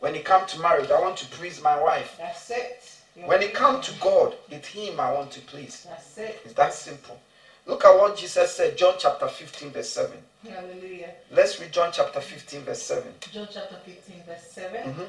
[0.00, 2.14] When it come to marriage, I want to please my wife.
[2.16, 2.90] That's it.
[3.16, 5.84] You're When it come to God, it's Him I want to please.
[5.86, 6.40] That's it.
[6.42, 7.20] It's that simple.
[7.66, 10.16] Look at what Jesus said, John chapter 15, verse 7.
[10.48, 11.10] Hallelujah.
[11.30, 13.12] Let's read John chapter 15, verse 7.
[13.30, 15.08] John chapter 15, verse 7 Mhm.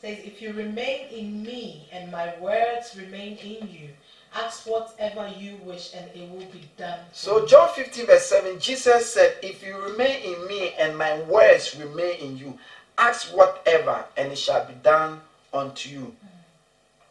[0.00, 3.88] says, If you remain in me and my words remain in you,
[4.34, 6.98] ask whatever you wish and it will be done.
[7.12, 7.46] So.
[7.46, 12.18] John 15, verse 7, Jesus said, If you remain in me and my words remain
[12.20, 12.58] in you,
[12.98, 15.20] ask whatever and it shall be done
[15.52, 16.14] unto you.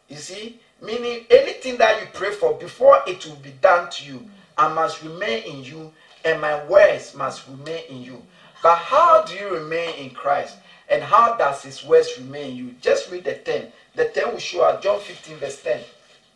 [0.08, 4.26] You see, meaning anything that you pray for before it will be done to you,
[4.58, 5.92] I must remain in you
[6.24, 8.22] and my words must remain in you.
[8.62, 10.56] But how do you remain in Christ?
[10.88, 12.74] And how does his words remain in you?
[12.80, 13.72] Just read the 10.
[13.94, 15.80] The 10 will show us John 15, verse 10.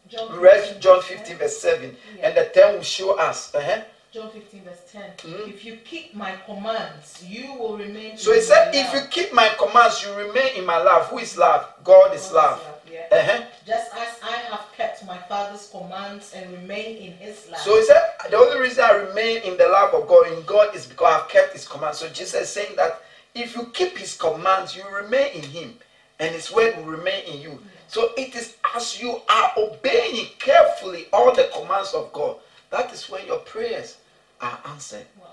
[0.09, 1.97] John read John 15, verse 7.
[2.19, 2.29] Yeah.
[2.29, 3.55] And the 10 will show us.
[3.55, 3.83] uh-huh.
[4.13, 5.03] John 15, verse 10.
[5.19, 5.49] Mhm.
[5.49, 9.49] If you keep my commands, you will remain So he said, if you keep my
[9.59, 11.09] commands, you remain in my love.
[11.09, 11.67] Who is love?
[11.85, 12.61] God is God is love.
[12.91, 13.09] Yeah.
[13.13, 13.45] Uh-huh.
[13.67, 17.61] Just as I have kept my father's commands and remain in his love.
[17.61, 18.01] So he said,
[18.31, 21.29] the only reason I remain in the love of God, in God, is because I've
[21.29, 21.99] kept his commands.
[21.99, 23.03] So Jesus is saying that
[23.35, 25.75] if you keep his commands, you remain in him,
[26.19, 27.61] and his word will remain in you.
[27.89, 32.37] So it is as you are obeying carefully all the commands of God,
[32.71, 33.97] that is when your prayers
[34.41, 35.07] are answered.
[35.21, 35.27] Wow.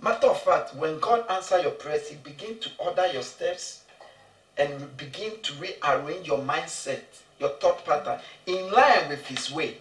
[0.00, 3.80] Matter of fact, when God answers your prayers, He begins to order your steps.
[4.60, 7.00] and begin to rearrange your mindset,
[7.38, 9.78] your thought pattern in line with His way.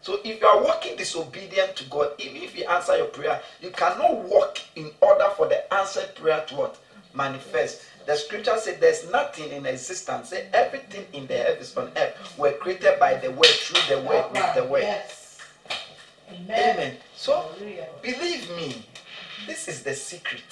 [0.00, 3.70] So if you are walking disobedient to God, even if He answer your prayer, you
[3.70, 7.16] cannot walk in order for the answered prayer to what mm-hmm.
[7.18, 7.82] manifest.
[8.06, 10.30] The scripture said there's nothing in existence.
[10.30, 14.24] Say everything in the heavens on earth were created by the word, through the word,
[14.32, 14.82] with the word.
[14.82, 15.38] Yes.
[16.30, 16.74] Amen.
[16.74, 16.96] Amen.
[17.14, 17.46] So
[18.02, 18.84] believe me,
[19.46, 20.42] this is the secret.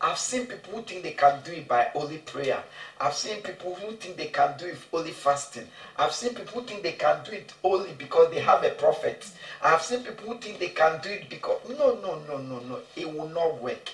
[0.00, 2.62] I've seen people who think they can do it by only prayer.
[3.00, 5.66] I've seen people who think they can do it only fasting.
[5.96, 9.28] I've seen people who think they can do it only because they have a prophet.
[9.60, 12.78] I've seen people who think they can do it because no, no, no, no, no.
[12.94, 13.90] It will not work.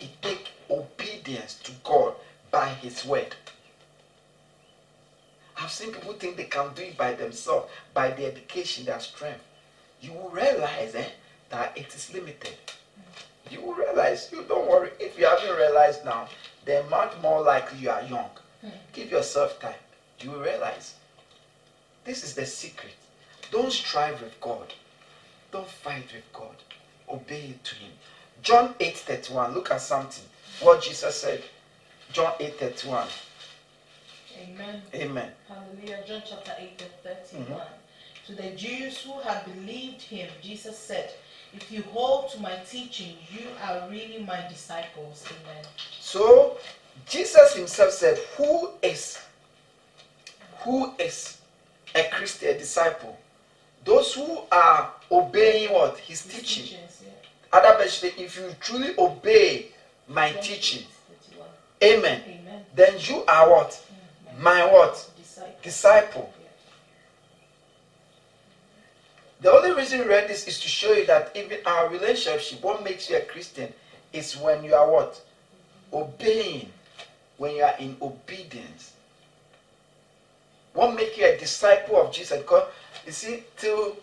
[0.00, 2.14] It takes obedience to God
[2.50, 3.34] by His word.
[5.58, 9.42] I've seen people think they can do it by themselves, by their education, their strength.
[10.00, 11.08] You will realize eh,
[11.48, 12.56] that it is limited.
[13.50, 14.90] You will realize, you don't worry.
[15.00, 16.28] If you haven't realized now,
[16.64, 18.28] then much more likely you are young.
[18.92, 19.74] Give yourself time.
[20.20, 20.94] You will realize.
[22.04, 22.94] This is the secret.
[23.50, 24.74] Don't strive with God.
[25.52, 26.56] Don't fight with God.
[27.08, 27.92] Obey to Him.
[28.42, 29.54] John 8 31.
[29.54, 30.24] Look at something.
[30.60, 31.42] What Jesus said.
[32.12, 33.06] John 8 31.
[34.38, 34.82] Amen.
[34.94, 35.30] Amen.
[35.48, 36.04] Hallelujah.
[36.06, 37.46] John chapter 8 and 31.
[37.58, 37.62] Mhm.
[38.26, 41.12] To the Jews who had believed him, Jesus said,
[41.54, 45.24] If you hold to my teaching, you are really my disciples.
[45.30, 45.64] Amen.
[46.00, 46.58] So
[47.08, 49.18] Jesus himself said, Who is
[50.64, 51.38] who is
[51.94, 53.16] a Christian a disciple?
[53.84, 55.96] Those who are obeying what?
[55.98, 56.64] His His teaching.
[56.64, 57.12] teachings, yeah.
[57.56, 59.68] Other version, if you truly obey
[60.08, 60.86] my teaching,
[61.82, 62.64] amen, Amen.
[62.74, 63.70] then you are what?
[63.70, 65.10] Mm, My what?
[65.16, 65.54] Disciple.
[65.62, 66.32] Disciple.
[69.40, 72.84] The only reason we read this is to show you that even our relationship, what
[72.84, 73.72] makes you a Christian,
[74.12, 75.18] is when you are what?
[75.94, 76.68] Obeying.
[77.38, 78.92] When you are in obedience.
[80.74, 82.36] What makes you a disciple of Jesus?
[82.38, 82.68] Because
[83.06, 83.96] you see, till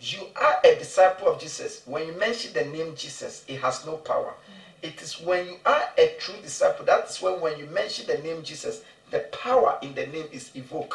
[0.00, 3.96] you are a disciple of Jesus, when you mention the name Jesus, it has no
[3.96, 4.32] power.
[4.82, 8.18] It is when you are a true disciple, that is when when you mention the
[8.18, 10.94] name Jesus, the power in the name is evoked.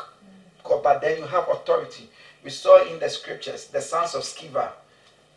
[0.58, 2.10] Because- But then you have authority.
[2.43, 4.72] We saw in the scriptures the sons of Sceva,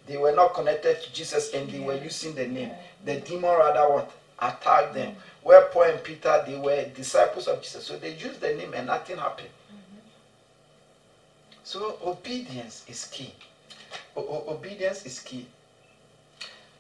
[0.07, 2.71] they were not connected to Jesus and they were using the name.
[3.05, 4.11] The demon rather what?
[4.39, 5.13] Attacked them.
[5.13, 5.17] Mm.
[5.43, 7.85] Where Paul and Peter, they were disciples of Jesus.
[7.85, 9.49] So they used the name and nothing happened.
[9.49, 9.99] Mm-hmm.
[11.65, 13.33] So obedience is key.
[14.17, 15.47] O- obedience is key.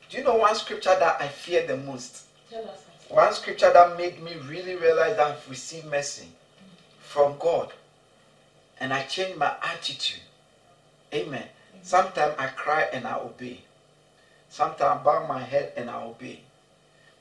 [0.09, 2.25] Do you know one scripture that I fear the most?
[2.51, 2.81] Tell us.
[3.09, 6.27] One scripture that made me really realize that I've received mercy
[6.99, 7.73] from God.
[8.81, 10.21] And I changed my attitude.
[11.15, 11.47] Amen.
[11.83, 13.63] Sometimes I cry and I obey.
[14.49, 16.41] Sometimes I bow my head and I obey.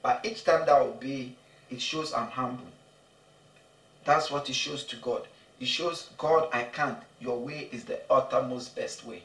[0.02, 1.34] But each time that I obey,
[1.70, 2.66] it shows I'm humble.
[4.06, 5.28] That's what it shows to God.
[5.60, 6.98] It shows God, I can't.
[7.20, 9.24] Your way is the uttermost best way.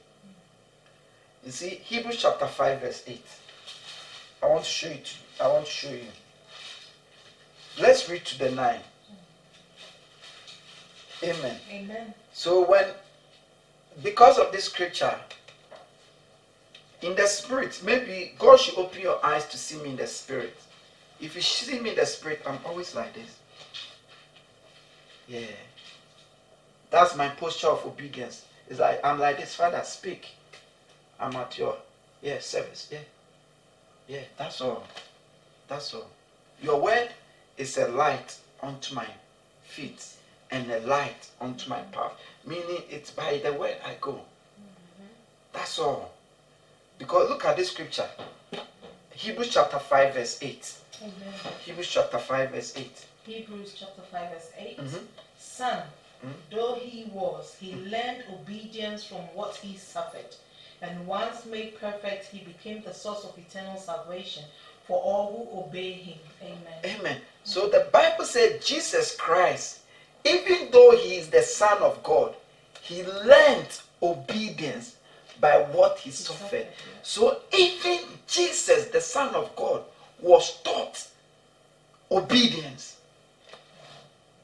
[1.45, 3.25] You see, Hebrews chapter 5, verse 8.
[4.43, 4.97] I want to show you.
[4.97, 6.05] To, I want to show you.
[7.79, 8.81] Let's read to the 9.
[11.23, 11.57] Amen.
[11.71, 12.15] Amen.
[12.33, 12.87] So when,
[14.03, 15.15] because of this scripture,
[17.03, 20.57] in the spirit, maybe God should open your eyes to see me in the spirit.
[21.21, 23.39] If you see me in the spirit, I'm always like this.
[25.29, 25.47] Yeah.
[26.91, 28.45] That's my posture of obedience.
[28.69, 30.27] It's like I'm like this, Father, speak.
[31.21, 31.77] I'm at your
[32.23, 32.89] yeah service.
[32.91, 32.99] Yeah.
[34.09, 34.85] Yeah, that's all.
[35.69, 36.09] That's all.
[36.61, 37.09] Your word
[37.57, 39.07] is a light unto my
[39.63, 40.05] feet
[40.51, 42.13] and a light unto my path.
[42.45, 44.21] Meaning it's by the word I go.
[45.53, 46.13] That's all.
[46.99, 48.09] Because look at this scripture.
[49.13, 50.75] Hebrews chapter 5, verse 8.
[51.03, 51.13] Amen.
[51.65, 53.07] Hebrews chapter 5, verse 8.
[53.25, 54.79] Hebrews chapter 5, verse 8.
[54.79, 55.07] Mhm.
[55.39, 55.83] Son,
[56.25, 56.35] Mhm.
[56.51, 60.35] though he was, he learned obedience from what he suffered.
[60.83, 64.45] And once made perfect, he became the source of eternal salvation
[64.87, 66.19] for all who obey him.
[66.43, 66.99] Amen.
[67.01, 67.21] Amen.
[67.45, 69.81] So the Bible said Jesus Christ,
[70.25, 72.35] even though he is the Son of God,
[72.83, 73.69] he learned
[74.03, 74.97] obedience
[75.41, 76.43] by what he suffered.
[76.43, 76.99] suffered, yeah.
[77.03, 79.83] So even Jesus, the Son of God,
[80.21, 81.07] was taught
[82.11, 82.97] obedience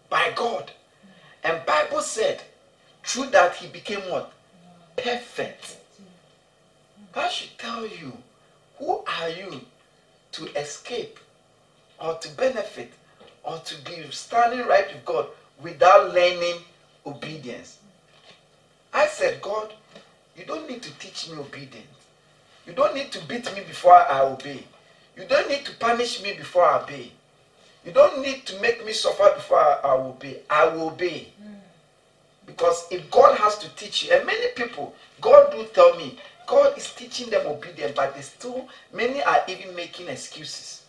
[0.09, 0.71] by God.
[1.45, 2.43] And Bible said,
[3.05, 4.33] through that he became what?
[4.97, 5.77] Perfect.
[7.17, 8.13] That should tell you
[8.77, 9.63] who are you
[10.33, 11.19] to escape
[11.99, 12.93] or to benefit
[13.43, 15.29] or to be standing right with God
[15.63, 16.57] without learning
[17.07, 17.79] obedience.
[18.93, 19.73] I said, God,
[20.37, 21.87] you don't need to teach me obedience.
[22.67, 24.65] You don't need to beat me before I obey.
[25.17, 27.13] You don't need to punish me before I obey.
[27.83, 30.41] You don't need to make me suffer before I, I will obey.
[30.51, 31.29] I will obey.
[31.43, 31.55] Hmm.
[32.45, 36.79] Because if God has to teach you, and many people, God do tell me, God
[36.79, 40.83] is teaching them obedience, but they still, many are even making excuses.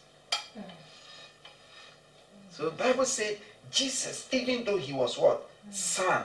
[2.52, 3.38] So the Bible said
[3.72, 5.50] Jesus, even though he was what?
[5.72, 6.24] Son.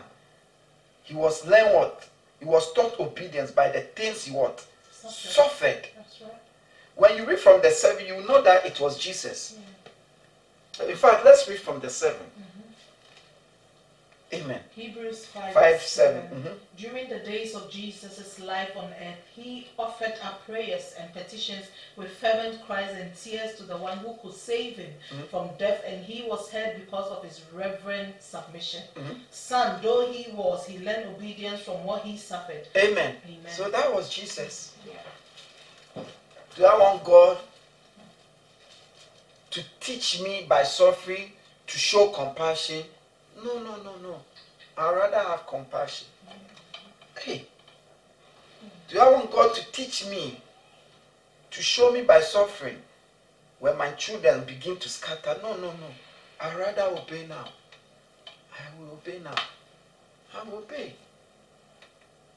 [1.03, 2.09] He was learned what?
[2.39, 4.65] He was taught obedience by the things he what?
[4.91, 5.89] Suffered.
[6.21, 6.33] Right.
[6.95, 9.57] When you read from the seven, you know that it was Jesus.
[10.89, 12.52] In fact, let's read from the 7 mm.
[14.35, 14.61] Amen.
[14.75, 16.23] Hebrews 5, 5 verse 7.
[16.23, 16.59] Mhm.
[16.79, 21.67] During the days of Jesus' life on earth, he offered up prayers and petitions
[21.97, 25.29] with fervent cries and tears to the one who could save him Mhm.
[25.29, 28.83] from death, and he was heard because of his reverent submission.
[28.95, 29.21] Mhm.
[29.31, 32.67] Son, though he was, he learned obedience from what he suffered.
[32.75, 33.21] Amen.
[33.27, 33.53] Amen.
[33.55, 34.73] So that was Jesus.
[34.87, 36.05] Yeah.
[36.57, 37.39] Do I want God
[39.51, 41.33] to teach me by suffering
[41.67, 42.85] to show compassion?
[43.45, 44.21] No, no, no, no.
[44.79, 46.07] I'd rather have compassion.
[47.19, 47.47] Hey,
[48.89, 50.41] do I want God to teach me
[51.51, 52.77] to show me by suffering
[53.59, 55.37] when my children begin to scatter?
[55.43, 55.89] No, no, no.
[56.41, 57.49] I'd rather obey now.
[58.53, 59.35] I will obey now.
[60.35, 60.95] I will obey.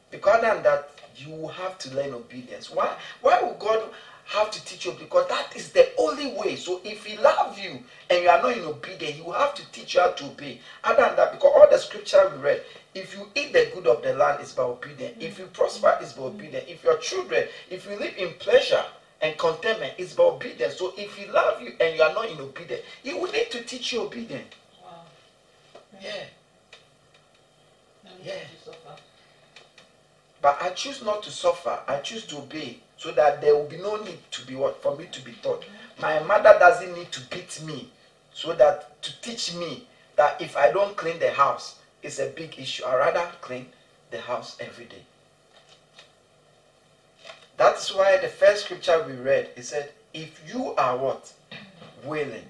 [0.10, 2.72] Because than that, you have to learn obedience.
[2.72, 2.96] Why?
[3.22, 3.90] Why would God
[4.26, 4.94] have to teach you?
[4.94, 6.56] Because that is the only way.
[6.56, 9.72] So if He love you and you are not in obedience, He will have to
[9.72, 10.60] teach you how to obey.
[10.84, 12.62] Other than that, because all the scripture we read,
[12.94, 15.16] if you eat the good of the land, it's by obedience.
[15.20, 16.66] If you prosper, it's by obedience.
[16.68, 18.84] If your children, if you live in pleasure
[19.22, 20.76] and contentment, it's by obedience.
[20.78, 23.62] So if He love you and you are not in obedience, He will need to
[23.64, 24.54] teach you obedience.
[24.84, 25.02] Wow.
[26.02, 26.12] Yeah.
[28.24, 28.34] Yeah.
[28.34, 29.02] have to suffer.
[30.42, 31.80] But I choose not to suffer.
[31.88, 34.98] I choose to obey so that there will be no need to be what for
[34.98, 35.64] me to be taught.
[36.02, 37.92] My mother doesn't need to beat me
[38.34, 39.86] so that to teach me
[40.16, 42.84] that if I don't clean the house, it's a big issue.
[42.84, 43.68] I rather clean
[44.10, 45.04] the house every day.
[47.58, 51.32] That's why the first scripture we read, it said, if you are what?
[52.04, 52.48] Willing.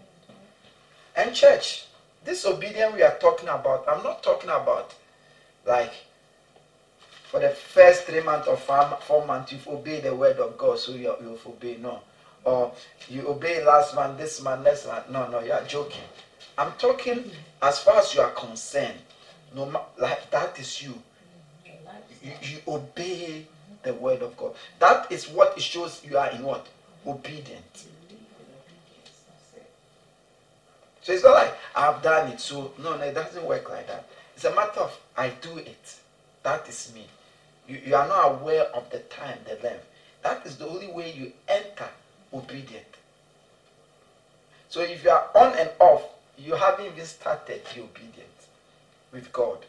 [1.18, 1.84] And church,
[2.24, 4.93] this obedience we are talking about, I'm not talking about
[5.66, 5.91] like
[7.36, 10.93] for the first three months or four, months, you've obeyed the word of God, so
[10.93, 11.81] you, you've obeyed.
[11.81, 11.99] No.
[12.45, 12.71] Or
[13.09, 15.09] you obey last month, this month, next month.
[15.09, 16.05] No, no, you are joking.
[16.57, 17.29] I'm talking
[17.61, 18.99] as far as you are concerned.
[19.53, 19.65] No,
[19.99, 20.93] like that is you.
[22.23, 23.45] You, you obey
[23.83, 24.55] the word of God.
[24.79, 26.65] That is what it shows you are in what?
[27.05, 27.86] Obedient.
[31.01, 32.39] So it's not like I've done it.
[32.39, 34.07] So no, no, it doesn't work like that.
[34.38, 35.95] It's a matter of I do it.
[36.41, 37.07] That is me.
[37.68, 39.86] You, you are not aware of the time, the length.
[40.22, 41.89] That is the only way you enter
[42.34, 42.86] obedient.
[44.70, 46.03] So if you are on and off,
[46.38, 48.47] you haven't even started the obedience
[49.11, 49.66] with God.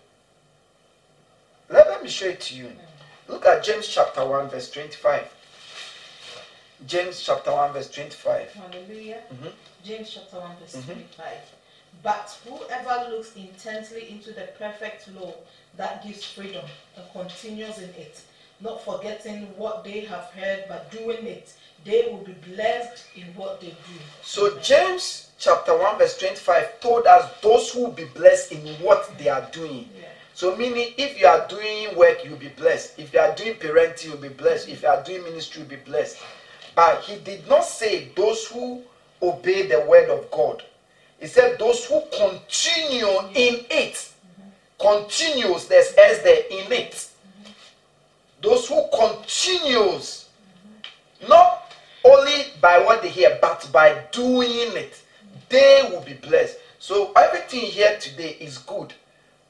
[1.69, 2.73] Let, let me show it to you.
[3.29, 5.35] Look at James chapter 1, verse 25.
[6.87, 8.53] James chapter 1, verse 25.
[8.53, 9.23] Hallelujah.
[9.33, 9.53] Mhm.
[9.85, 10.85] James chapter 1, verse Mhm.
[10.85, 11.39] 25.
[12.03, 15.35] But whoever looks intently into the perfect law
[15.77, 16.65] that gives freedom
[16.97, 18.21] and continues in it,
[18.61, 21.53] not forgetting what they have heard, but doing it,
[21.85, 23.97] they will be blessed in what they do.
[24.23, 29.17] So James chapter 1 verse 25 told us those who will be blessed in what
[29.19, 29.89] they are doing.
[29.99, 30.09] Yeah.
[30.35, 32.99] So meaning if you are doing work, you'll be blessed.
[32.99, 34.69] If you are doing parenting, you'll be blessed.
[34.69, 36.19] If you are doing ministry, you'll be blessed.
[36.75, 38.83] But he did not say those who
[39.23, 40.63] obey the word of God.
[41.21, 44.06] He said those who continue in it.
[44.87, 47.09] Continues, there's S there in it.
[48.41, 50.29] Those who continues,
[51.29, 51.73] not
[52.05, 55.03] only by what they hear, but by doing it,
[55.49, 56.59] they will be blessed.
[56.79, 58.95] So everything here today is good.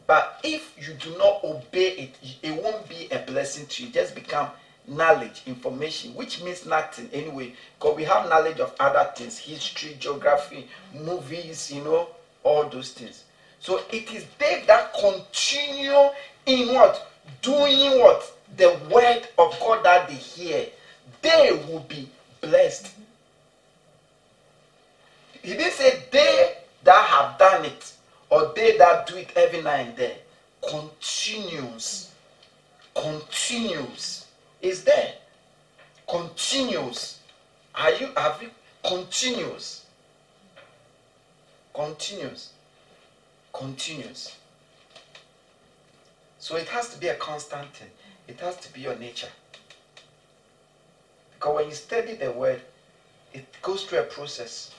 [0.07, 3.91] But if you do not obey it, it won't be a blessing to you.
[3.91, 4.49] Just become
[4.89, 7.53] knowledge, information, which means nothing anyway.
[7.79, 12.09] Because we have knowledge of other things, history, geography, movies, you know,
[12.43, 13.25] all those things.
[13.67, 16.11] So it is they that continue
[16.47, 17.11] in what?
[17.43, 18.33] Doing what?
[18.57, 20.67] The word of God that they hear.
[21.21, 22.09] They will be
[22.41, 22.95] blessed.
[25.43, 27.93] He didn't say they that have done it
[28.31, 30.15] or they that do it every now and then.
[30.71, 32.13] Continues.
[32.95, 34.27] Continues.
[34.63, 35.15] Is there.
[36.09, 37.19] Continues.
[37.75, 38.51] Are you have you
[38.85, 39.83] continues?
[41.75, 42.51] Continues.
[43.57, 44.37] Continues.
[46.39, 47.89] So it has to be a constant thing.
[48.29, 49.31] It has to be your nature.
[51.33, 52.61] Because when you study the word,
[53.33, 54.75] it goes through a process.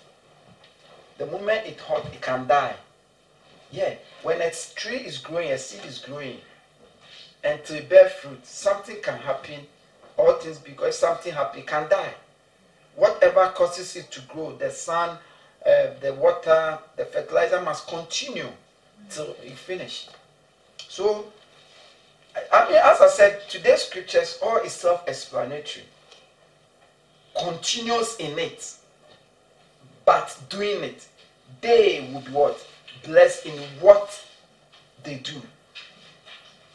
[1.18, 2.76] The moment it hot, it can die.
[3.72, 6.38] Yeah, when a tree is growing, a seed is growing,
[7.44, 9.62] and to bear fruit, something can happen.
[10.18, 12.14] All things because something happen, can die.
[12.96, 15.18] Whatever causes it to grow, the sun,
[15.66, 18.50] uh, the water, the fertilizer must continue
[19.10, 20.08] till it finish.
[20.88, 21.26] So,
[22.52, 25.86] I mean, as I said, today's scriptures all is self-explanatory.
[27.38, 28.76] Continuous in it,
[30.06, 31.08] but doing it,
[31.62, 32.66] they would what
[33.04, 34.24] blessed in what
[35.04, 35.42] they do.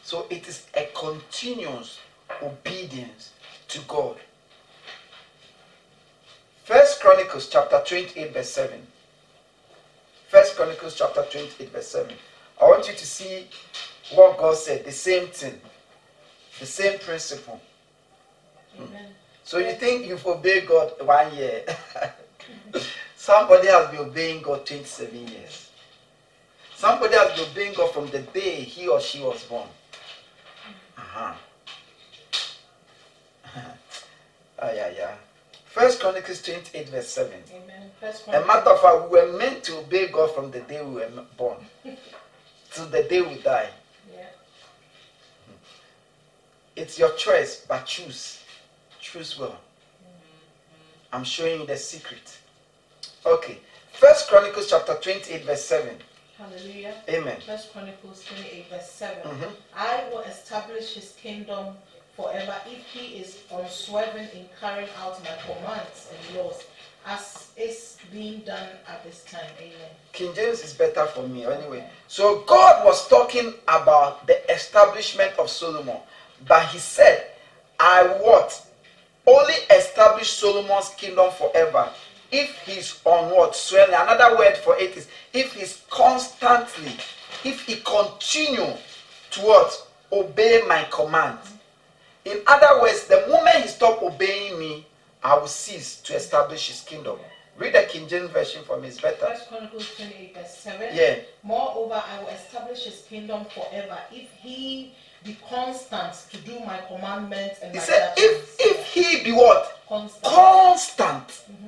[0.03, 1.99] So it is a continuous
[2.41, 3.31] obedience
[3.69, 4.17] to God.
[6.63, 8.87] First Chronicles chapter 28, verse 7.
[10.53, 12.15] First Chronicles chapter 28, verse 7.
[12.61, 13.47] I want you to see
[14.13, 15.59] what God said, the same thing,
[16.59, 17.59] the same principle.
[18.77, 19.07] Amen.
[19.43, 21.63] So you think you've obeyed God one year.
[23.15, 25.71] Somebody has been obeying God 27 years.
[26.75, 29.67] Somebody has been obeying God from the day he or she was born.
[30.99, 31.33] Uh-huh.
[34.59, 35.15] ah, yeah, yeah.
[35.73, 37.33] First Chronicles 28, verse 7.
[37.51, 37.89] Amen.
[37.99, 40.93] First A matter of fact, we were meant to obey God from the day we
[40.93, 41.57] were born
[42.75, 43.71] to the day we die.
[44.15, 44.25] Yeah.
[46.75, 48.43] It's your choice, but choose.
[49.01, 49.49] Choose well.
[49.49, 51.15] Mm-hmm.
[51.15, 52.37] I'm showing you the secret.
[53.25, 53.57] Okay.
[53.93, 55.97] First Chronicles chapter 28, verse 7.
[56.37, 56.93] Hallelujah.
[57.09, 57.37] Amen.
[57.47, 59.23] First Chronicles 28, verse 7.
[59.23, 59.53] Mm-hmm.
[59.75, 61.77] I will establish his kingdom
[62.15, 66.63] forever if he is unswerving in carrying out my commands and laws
[67.05, 69.49] as is being done at this time.
[69.59, 69.89] Amen.
[70.11, 71.87] King James is better for me anyway.
[72.07, 75.97] So God was talking about the establishment of Solomon,
[76.47, 77.31] but he said,
[77.79, 78.65] I what?
[79.25, 81.89] Only establish Solomon's kingdom forever
[82.31, 83.55] if he's on what?
[83.55, 83.93] Swelling.
[83.93, 86.93] Another word for it is if he's constantly,
[87.43, 88.73] if he continue
[89.31, 89.87] to what?
[90.11, 91.39] Obey my command.
[92.25, 94.85] In other words, the moment he stop obeying me,
[95.23, 97.17] I will cease to establish his kingdom.
[97.57, 99.27] Read the King James version for me, it's better.
[99.27, 100.89] First Chronicles 28, verse 7.
[100.93, 101.19] Yeah.
[101.43, 104.93] Moreover, I will establish his kingdom forever if he
[105.23, 109.79] be constant to do my commandments and he my said, if, if he be what?
[109.87, 110.23] Constant.
[110.23, 111.27] Constant.
[111.27, 111.67] Mm-hmm.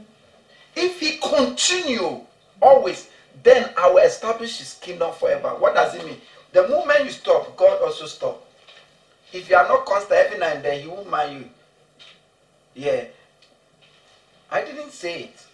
[0.76, 2.22] If he continue
[2.62, 3.10] always,
[3.43, 5.49] then I will establish his kingdom forever.
[5.49, 6.18] What does it mean?
[6.51, 8.44] The moment you stop, God also stop.
[9.34, 11.49] If you are not constant every now and then, he won't mind you.
[12.76, 13.05] Yeah.
[14.51, 15.45] I didn't say it.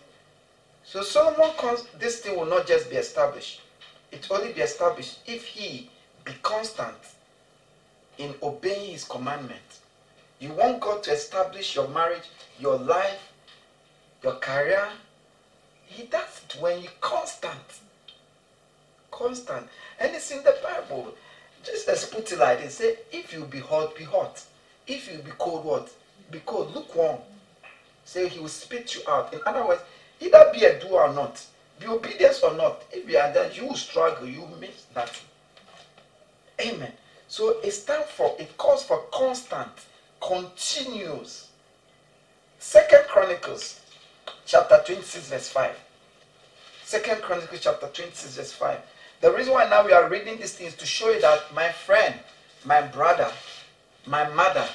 [0.84, 3.62] So Solomon comes, this thing will not just be established.
[4.12, 5.90] It will only be established if he
[6.26, 6.98] be constant
[8.18, 9.80] in obeying his commandment.
[10.40, 13.32] You want God to establish your marriage, your life,
[14.24, 14.90] your career,
[15.86, 17.80] he does it when you constant.
[19.12, 19.68] Constant.
[20.00, 21.14] And it's in the Bible.
[21.64, 22.76] Just as put it like this.
[22.76, 24.44] Say, if you be hot, be hot.
[24.88, 25.90] If you be cold, what?
[26.32, 26.74] Be cold.
[26.76, 27.20] Lukewarm.
[28.04, 29.34] Say he will spit you out.
[29.34, 29.82] In other words,
[30.20, 31.46] either be a doer or not.
[31.80, 32.84] Be obedient or not.
[32.92, 34.28] If you are there, you will struggle.
[34.28, 35.28] You will miss nothing.
[36.60, 36.92] Amen.
[37.28, 39.72] So it's time for it calls for constant,
[40.20, 41.50] continuous.
[42.60, 43.80] Second Chronicles
[44.46, 45.80] chapter 26, verse 5.
[46.84, 48.80] Second Chronicles chapter 26, verse 5.
[49.22, 52.16] The reason why now we are reading these things to show you that my friend,
[52.66, 53.32] my brother,
[54.08, 54.68] my mother,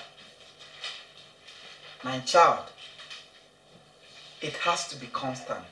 [2.04, 2.64] my child,
[4.40, 5.64] it has to be constant.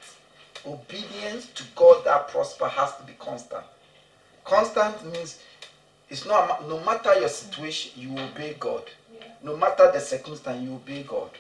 [0.67, 3.63] Obedience to God that prosper has to be constant.
[4.45, 5.39] Constant means
[6.11, 8.83] it's not no matter your situation, you obey God.
[9.41, 11.31] No matter the circumstance, you obey God.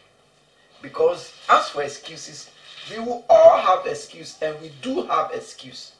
[0.81, 2.51] Because as for excuses,
[2.91, 5.93] we will all have excuse, and we do have excuse.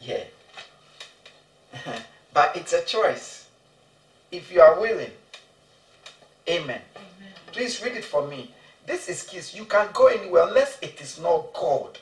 [0.00, 0.24] Yeah.
[2.34, 3.46] but it's a choice.
[4.30, 5.10] If you are willing.
[6.48, 6.80] Amen.
[6.96, 7.32] Amen.
[7.52, 8.54] Please read it for me.
[8.86, 11.98] This excuse, you can go anywhere unless it is not God.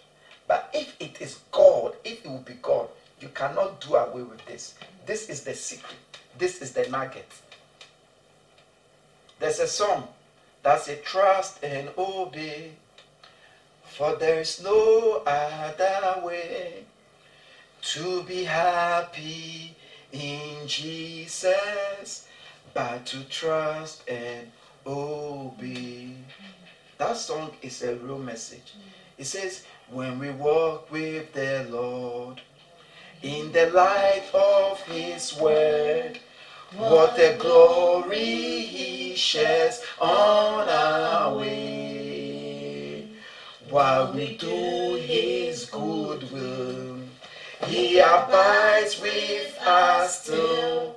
[0.46, 2.88] But if it is God, if it will be God,
[3.20, 4.74] you cannot do away with this.
[5.04, 5.98] This is the secret.
[6.38, 7.30] This is the nugget.
[9.38, 10.08] There's a song
[10.62, 12.72] that's a trust and obey.
[13.84, 16.84] For there is no other way
[17.82, 19.76] to be happy
[20.12, 22.26] in Jesus
[22.74, 24.50] but to trust and
[24.86, 26.14] obey.
[26.98, 28.74] That song is a real message.
[29.16, 32.40] It says, When we walk with the Lord
[33.22, 36.18] in the light of His word,
[36.76, 41.88] what a glory He shares on our way.
[43.70, 46.97] while we do his good will.
[47.68, 50.96] He abides with us still,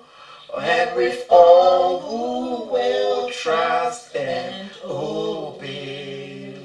[0.57, 6.55] and with all who will trust and obey.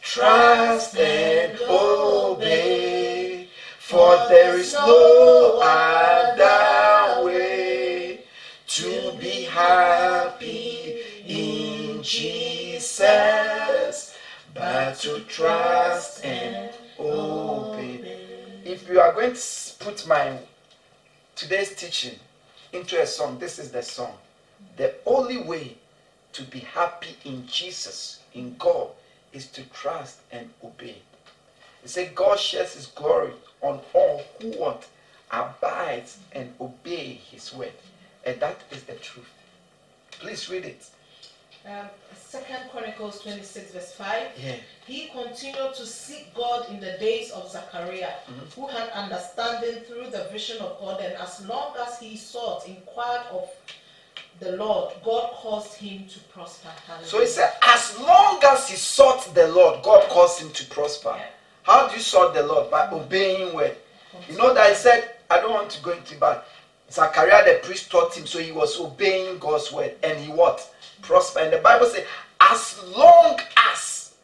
[0.00, 3.48] Trust and obey,
[3.80, 8.20] for there is no other way
[8.68, 13.06] to be happy in Jesus,
[14.54, 17.67] but to trust and obey.
[18.80, 19.40] If you are going to
[19.80, 20.38] put my
[21.34, 22.16] today's teaching
[22.72, 24.14] into a song, this is the song.
[24.76, 25.78] The only way
[26.32, 28.90] to be happy in Jesus, in God,
[29.32, 30.98] is to trust and obey.
[31.82, 34.86] He said, God shares his glory on all who want,
[35.32, 37.72] abides, and obey his word.
[38.24, 39.32] And that is the truth.
[40.12, 40.88] Please read it.
[41.68, 44.26] Um, Second Chronicles 26, verse 5.
[44.42, 44.54] Yeah.
[44.86, 48.60] He continued to seek God in the days of Zachariah, Mm-hmm.
[48.60, 53.26] who had understanding through the vision of God, and as long as he sought, inquired
[53.32, 53.48] of
[54.40, 56.68] the Lord, God caused him to prosper.
[57.02, 61.14] So he said, as long as he sought the Lord, God caused him to prosper.
[61.16, 61.24] Yeah.
[61.64, 62.70] How do you sought the Lord?
[62.70, 63.76] By obeying word.
[64.30, 66.48] You know that he said, I don't want to go into but
[66.90, 69.94] Zachariah the priest taught him, so he was obeying God's word.
[70.02, 70.74] And he what?
[71.02, 71.40] Prosper.
[71.40, 72.04] And the Bible says,
[72.40, 73.38] as long
[73.72, 74.14] as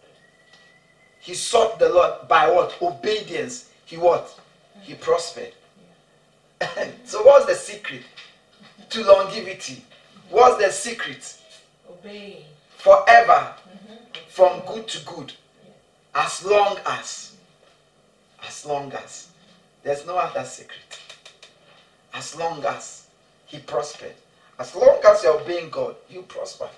[1.21, 2.77] he sought the Lord by what?
[2.83, 4.39] Obedience, he what?
[4.83, 5.53] He prospered.
[7.05, 8.03] so what's the secret
[8.91, 9.85] to longevity?
[10.31, 11.39] What's the secret?
[11.89, 12.45] Obeying.
[12.77, 13.95] Forever mm-hmm.
[14.29, 15.33] from good to good.
[16.15, 17.35] As long as.
[18.47, 19.29] As long as.
[19.83, 21.01] There's no other secret.
[22.13, 23.07] As long as
[23.47, 24.15] he prospered.
[24.59, 26.69] As long as you're obeying God, you prosper.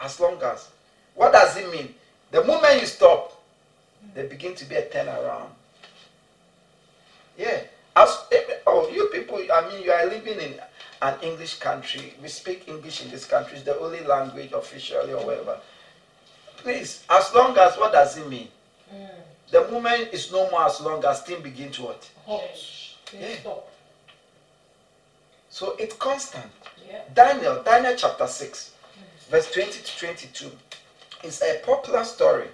[0.00, 0.68] As long as.
[1.14, 1.94] What does it mean?
[2.30, 3.42] The moment you stop,
[4.14, 5.48] there begin to be a turnaround.
[7.38, 7.62] Yeah.
[7.94, 10.54] As, eh, oh, you people, I mean, you are living in
[11.02, 12.14] an English country.
[12.22, 13.56] We speak English in this country.
[13.56, 15.58] It's the only language officially or whatever.
[16.58, 18.48] Please, as long as, what does it mean?
[18.94, 19.08] Mm.
[19.50, 22.10] The moment is no more as long as things begin to what?
[22.26, 22.42] Hot.
[23.18, 23.36] Yeah.
[23.40, 23.70] Stop.
[25.56, 26.52] So it's constant.
[26.86, 27.00] Yeah.
[27.14, 28.72] Daniel, Daniel chapter 6,
[29.30, 30.50] verse 20 to 22
[31.24, 32.48] is a popular story.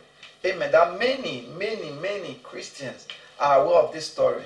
[0.46, 0.70] Amen.
[0.70, 3.08] That many, many, many Christians
[3.40, 4.44] are aware of this story.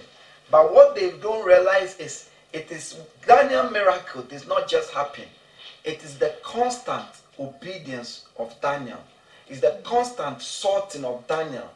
[0.50, 5.26] But what they don't realize is it is Daniel miracle does not just happen.
[5.84, 7.04] It is the constant
[7.38, 9.04] obedience of Daniel.
[9.50, 11.68] It's the constant sorting of Daniel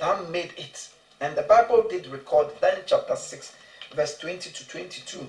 [0.00, 0.88] that made it.
[1.20, 3.52] And the Bible did record Daniel chapter 6,
[3.94, 5.26] verse 20 to 22.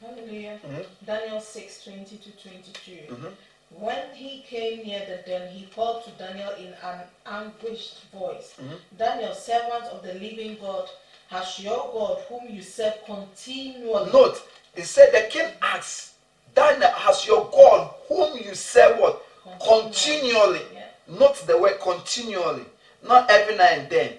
[0.00, 0.58] Hallelujah.
[0.64, 0.84] Mhm.
[1.04, 3.06] Daniel 6 20 to 22.
[3.14, 3.32] Mhm.
[3.70, 8.78] When he came near the den, he called to Daniel in an anguished voice Mhm.
[8.96, 10.88] Daniel, servant of the living God,
[11.28, 14.40] has your God, whom you serve continually, Note,
[14.74, 16.12] he said the king asked,
[16.54, 19.22] Daniel, has your God, whom you serve, what?
[19.60, 20.62] Continually.
[20.72, 20.86] Yeah.
[21.08, 22.64] Note the word continually.
[23.02, 24.18] Not every now and then.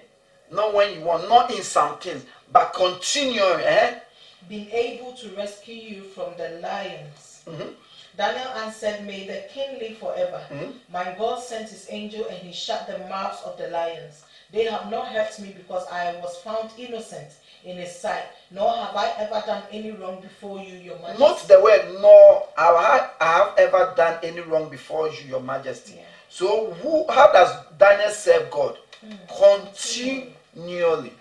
[0.50, 3.64] Not when you want, not in some things, but continually.
[3.64, 3.98] Eh?
[4.48, 7.42] been able to rescue you from the lions?
[7.46, 7.74] Mhm.
[8.16, 10.40] Daniel answered, May the king live forever.
[10.50, 10.72] Mhm.
[10.88, 14.22] My God sent his angel and he shut the mouths of the lions.
[14.50, 17.32] They have not hurt me because I was found innocent
[17.64, 21.22] in his sight, nor have I ever done any wrong before you, your majesty.
[21.22, 25.40] Note the word, nor have I, I have ever done any wrong before you, your
[25.40, 25.96] majesty.
[25.96, 26.02] Yeah.
[26.30, 28.78] So who how does Daniel serve God?
[29.28, 31.12] Continually.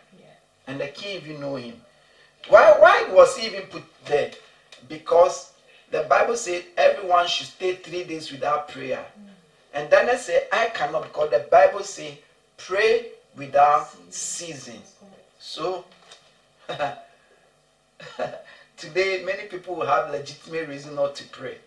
[0.67, 1.75] And the king even know him.
[2.49, 4.31] Why, why was he even put there?
[4.87, 5.51] Because
[5.91, 9.05] the Bible said everyone should stay three days without prayer.
[9.73, 12.13] And Daniel said, I cannot because the Bible says
[12.57, 14.81] pray without ceasing.
[15.39, 15.85] So
[18.77, 21.57] today many people will have legitimate reason not to pray.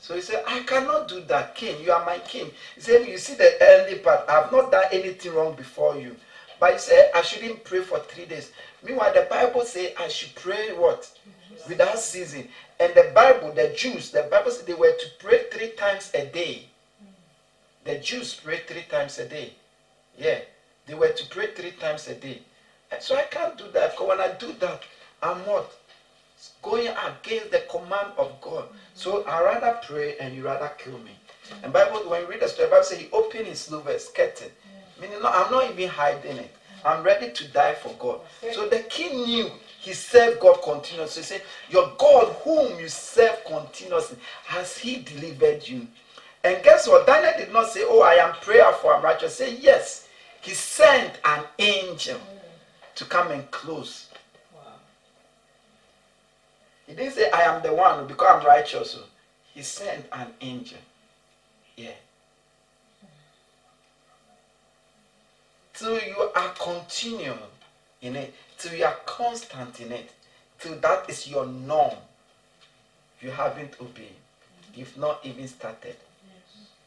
[0.00, 1.84] So he said, I cannot do that, king.
[1.84, 2.50] You are my king.
[2.74, 6.16] He said, You see the early part, I have not done anything wrong before you.
[6.60, 8.50] But he said, I shouldn't pray for three days.
[8.82, 11.10] Meanwhile, the Bible says I should pray what?
[11.68, 12.48] Without ceasing.
[12.80, 16.26] And the Bible, the Jews, the Bible said they were to pray three times a
[16.26, 16.66] day.
[17.84, 19.54] The Jews pray three times a day.
[20.16, 20.40] Yeah.
[20.86, 22.42] They were to pray three times a day.
[22.90, 23.92] And so I can't do that.
[23.92, 24.82] Because when I do that,
[25.22, 25.70] I'm what?
[26.62, 28.66] Going against the command of God.
[28.94, 31.12] So I rather pray and you rather kill me.
[31.62, 34.50] And Bible, when you read the story, Bible says he opened his louvers, curtain.
[35.00, 36.54] Meaning, no, I'm not even hiding it.
[36.84, 38.20] I'm ready to die for God.
[38.52, 41.22] So the king knew he served God continuously.
[41.22, 45.86] He said, Your God, whom you serve continuously, has he delivered you?
[46.44, 47.06] And guess what?
[47.06, 49.36] Daniel did not say, Oh, I am prayerful, I'm righteous.
[49.36, 50.08] Say, Yes.
[50.40, 52.18] He sent an angel
[52.94, 54.08] to come and close.
[54.54, 54.60] Wow.
[56.86, 58.98] He didn't say, I am the one because I'm righteous.
[59.52, 60.78] He sent an angel.
[61.76, 61.90] Yeah.
[65.78, 67.38] Till you are continual
[68.02, 70.10] in it, till you are constant in it,
[70.58, 71.94] till that is your norm,
[73.20, 74.16] you haven't obeyed.
[74.74, 75.94] You've not even started.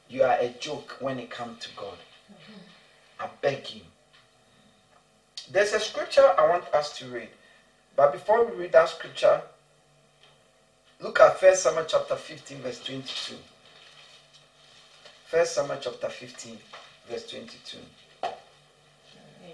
[0.09, 1.97] You are a joke when it comes to God.
[3.17, 3.81] I beg you.
[5.49, 7.29] There's a scripture I want us to read.
[7.95, 9.41] But before we read that scripture,
[10.99, 13.35] look at First Samuel chapter 15, verse 22.
[15.27, 16.57] First Samuel chapter 15,
[17.09, 17.77] verse 22.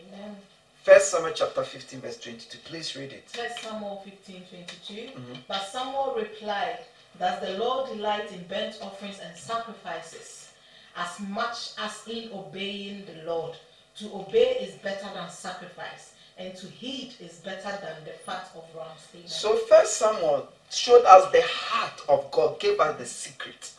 [0.08, 0.36] Amen.
[0.84, 2.58] First Samuel chapter 15, verse 22.
[2.66, 3.26] Please read it.
[3.30, 4.94] First Samuel 15 22.
[5.20, 5.38] Mhm.
[5.48, 6.80] But Samuel replied,
[7.20, 10.50] Does the Lord delight in burnt offerings and sacrifices
[10.96, 13.56] as much as in obeying the Lord?
[14.00, 18.64] To obey is better than sacrifice, and to heed is better than the fat of
[18.76, 19.02] rams.
[19.16, 19.28] Amen.
[19.28, 23.72] So First Samuel showed us the heart of God, gave us the secret.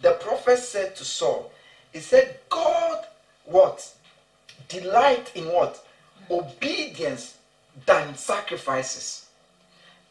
[0.00, 1.52] The prophet said to Saul,
[1.92, 3.06] he said, God
[3.44, 3.88] what?
[4.68, 5.84] Delight in what?
[6.30, 7.36] Obedience
[7.86, 9.26] than sacrifices.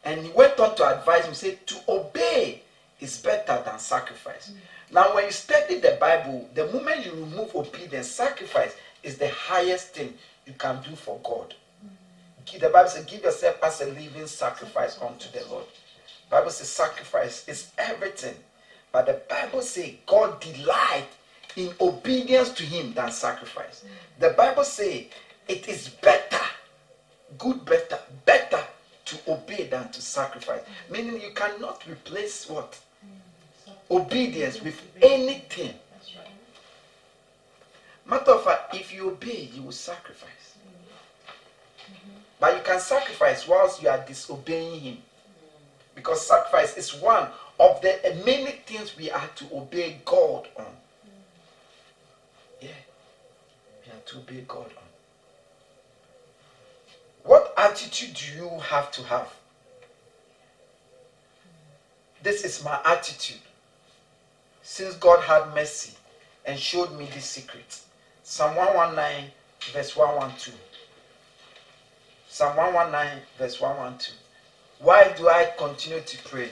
[0.04, 2.62] And he went on to advise him, said, to obey
[3.00, 4.50] is better than sacrifice.
[4.50, 4.94] Mm.
[4.94, 9.94] Now, when you study the Bible, the moment you remove obedience, sacrifice is the highest
[9.94, 10.14] thing
[10.46, 11.54] you can do for God.
[11.84, 12.60] Mm.
[12.60, 15.66] The Bible says, give yourself as a living sacrifice unto the Lord.
[16.30, 18.36] Bible says sacrifice is everything.
[18.92, 21.08] But the Bible says God delight
[21.56, 23.84] in obedience to him than sacrifice.
[24.18, 25.04] The Bible says
[25.48, 26.40] it is better,
[27.38, 28.60] good better, better
[29.06, 30.60] to obey than to sacrifice.
[30.88, 32.78] Meaning you cannot replace what?
[33.90, 35.74] Obedience with anything.
[38.04, 40.28] Matter of fact, if you obey, you will sacrifice.
[42.38, 44.98] But you can sacrifice whilst you are disobeying Him.
[45.94, 47.28] Because sacrifice is one
[47.58, 50.64] of the many things we are to obey God on.
[52.60, 52.70] Yeah.
[53.90, 54.88] Are to obey God on.
[57.24, 59.32] What attitude do you have to have?
[62.22, 63.40] This is my attitude.
[64.62, 65.94] Since God had mercy
[66.44, 67.80] and showed me this secret.
[68.22, 69.30] Psalm 119,
[69.72, 70.58] verse 112.
[72.28, 74.18] Psalm 119, verse 112.
[74.78, 76.50] Why do I continue to pray?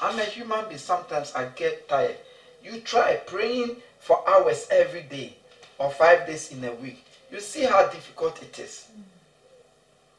[0.00, 0.78] I'm a human being.
[0.78, 2.16] Sometimes I get tired.
[2.62, 5.36] You try praying for hours every day
[5.80, 7.02] or five days in a week.
[7.32, 8.86] You see how difficult it is.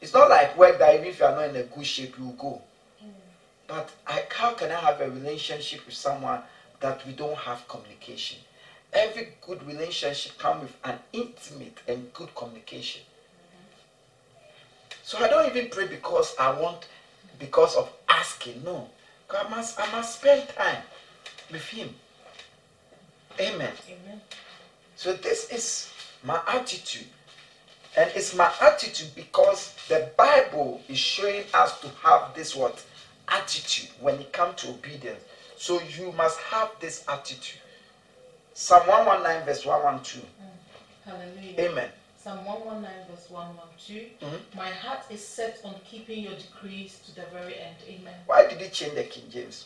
[0.00, 2.34] It's not like work that even if you are not in a good shape, you
[2.36, 2.60] go.
[3.68, 6.40] But I, how can I have a relationship with someone
[6.80, 8.38] that we don't have communication?
[8.92, 13.02] Every good relationship comes with an intimate and good communication.
[15.04, 16.88] So I don't even pray because I want,
[17.38, 18.62] because of asking.
[18.64, 18.88] No,
[19.30, 20.82] I must, I must spend time
[21.52, 21.94] with Him.
[23.38, 23.72] Amen.
[23.88, 24.20] Amen.
[25.02, 25.90] So this is
[26.22, 27.08] my attitude.
[27.96, 32.80] And it's my attitude because the Bible is showing us to have this what
[33.26, 35.20] attitude when it comes to obedience.
[35.56, 37.58] So you must have this attitude.
[38.54, 40.24] Psalm 119 verse 112.
[41.04, 41.60] Hallelujah.
[41.70, 41.88] Amen.
[42.22, 44.06] Psalm 119, verse 112.
[44.20, 44.54] Mhm.
[44.54, 47.74] My heart is set on keeping your decrees to the very end.
[47.88, 48.14] Amen.
[48.26, 49.64] Why did he change the King James?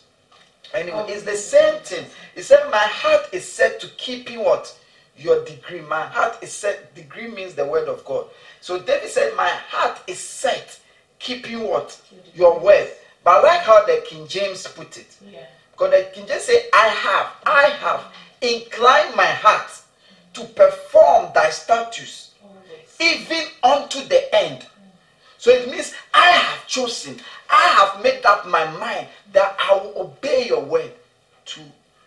[0.73, 2.07] Anyway, Oh, it's the same thing.
[2.35, 4.75] He said, My heart is set to keeping what?
[5.19, 5.81] Your degree.
[5.81, 6.95] My heart is set.
[6.95, 8.27] Degree means the word of God.
[8.61, 10.79] So David said, My heart is set,
[11.19, 12.01] keeping what?
[12.35, 12.89] Your word.
[13.25, 15.17] But I like how the King James put it.
[15.31, 15.41] Yeah.
[15.73, 18.05] Because the King James say, I have, I have
[18.41, 19.71] inclined my heart
[20.35, 22.27] to perform thy statutes
[23.01, 24.67] even unto the end.
[25.39, 29.93] So it means I have chosen, I have made up my mind that I will
[29.97, 30.93] obey your word
[31.47, 31.61] to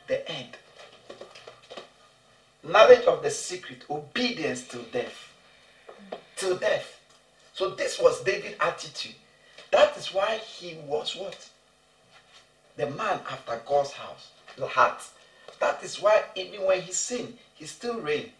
[0.07, 0.57] the end.
[2.63, 5.33] Knowledge of the secret, obedience till death.
[6.35, 6.99] Till death.
[7.53, 9.15] So this was David's attitude.
[9.71, 11.49] That is why he was what?
[12.77, 15.01] The man after God's house, the heart.
[15.59, 18.31] That is why even when he sinned, he still reigned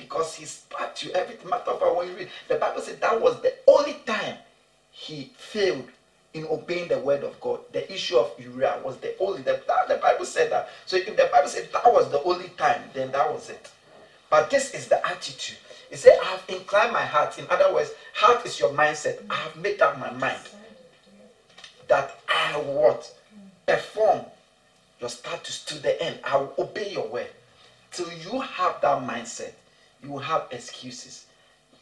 [0.00, 3.40] because spat you every matter of fact when you read the bible said that was
[3.42, 4.36] the only time
[4.90, 5.88] he failed
[6.32, 9.96] in obeying the word of god the issue of uriah was the only the, the
[9.96, 10.68] bible said that.
[10.86, 13.70] So if the bible said that was the only time then that was it.
[14.28, 15.58] But this is the attitude.
[15.88, 17.38] He said i have inclined my heart.
[17.38, 19.18] In other words heart is your mindset.
[19.28, 20.40] I have made up my mind
[21.88, 23.12] that i will what?
[23.66, 24.20] Perform
[25.00, 26.18] your status to the end.
[26.24, 27.28] I will obey your word.
[27.90, 29.52] Till you have that mindset,
[30.02, 31.26] you will have excuses.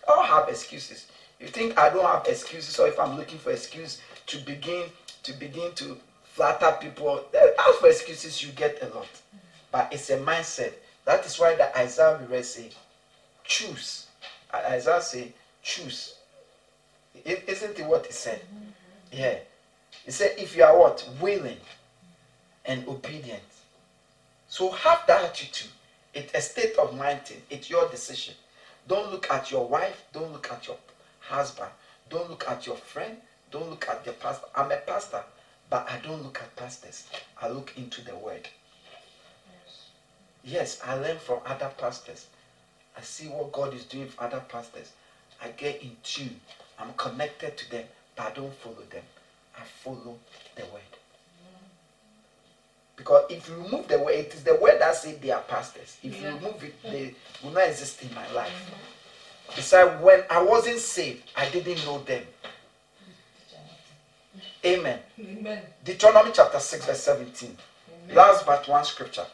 [0.07, 1.07] All have excuses.
[1.39, 4.85] You think I don't have excuses, or if I'm looking for excuse to begin
[5.25, 9.09] to begin to flatter people, eh, ask for excuses, you get a lot.
[9.73, 10.73] But it's a mindset.
[11.05, 12.71] That is why the Isaiah we read say,
[13.45, 14.07] choose.
[14.55, 16.15] Isaiah say, choose.
[17.25, 18.41] Isn't it what he said?
[18.41, 19.21] Mm-hmm.
[19.21, 19.39] Yeah.
[20.05, 21.07] He said, if you are what?
[21.21, 21.59] Willing
[22.65, 23.43] and obedient.
[24.49, 25.71] So have that attitude.
[26.15, 27.43] It's a state of mind thing.
[27.51, 28.35] It's your decision.
[28.87, 30.05] Don't look at your wife.
[30.13, 30.77] Don't look at your
[31.21, 31.71] husband.
[32.09, 33.17] Don't look at your friend.
[33.51, 34.47] Don't look at the pastor.
[34.55, 35.23] I'm a pastor,
[35.71, 37.09] but I don't look at pastors.
[37.41, 38.49] I look into the word.
[40.45, 42.27] Yes, I learn from other pastors.
[42.97, 44.93] I see what God is doing for other pastors.
[45.43, 46.41] I get in tune.
[46.79, 47.85] I'm connected to them,
[48.17, 49.03] but I don't follow them.
[49.57, 50.19] I follow
[50.57, 50.83] the word.
[52.97, 55.97] Because if you remove the word, it is the word that says they are pastors.
[56.03, 56.31] If yeah.
[56.31, 58.51] you remove it, they will not exist in my life.
[58.51, 59.55] Mm-hmm.
[59.57, 62.23] Besides, when I wasn't saved, I didn't know them.
[64.65, 64.99] Amen.
[65.19, 65.63] Amen.
[65.85, 67.57] Deuteronomy chapter 6, verse 17.
[68.05, 68.17] Amen.
[68.17, 69.27] Last but one scripture.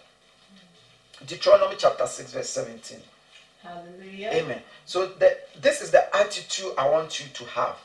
[1.26, 2.98] Deuteronomy chapter 6, verse 17.
[3.62, 4.30] Hallelujah.
[4.32, 4.60] Amen.
[4.84, 7.76] So the, this is the attitude I want you to have.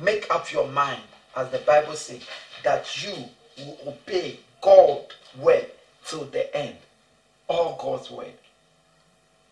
[0.00, 1.02] Make up your mind,
[1.36, 2.22] as the Bible says,
[2.64, 3.12] that you
[3.58, 5.66] will obey God's word
[6.06, 6.76] to the end.
[7.48, 8.32] All God's word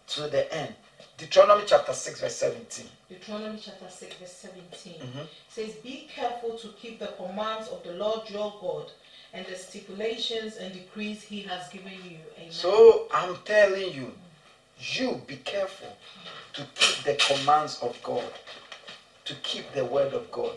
[0.09, 0.75] to the end.
[1.21, 2.87] Deuteronomy chapter 6, verse 17.
[3.11, 5.19] Deuteronomy chapter 6, verse 17 mm-hmm.
[5.51, 8.91] says, Be careful to keep the commands of the Lord your God
[9.35, 12.17] and the stipulations and decrees he has given you.
[12.39, 12.51] Amen.
[12.51, 14.13] So I'm telling you,
[14.79, 15.95] you be careful
[16.55, 18.33] to keep the commands of God,
[19.27, 20.57] to keep the word of God.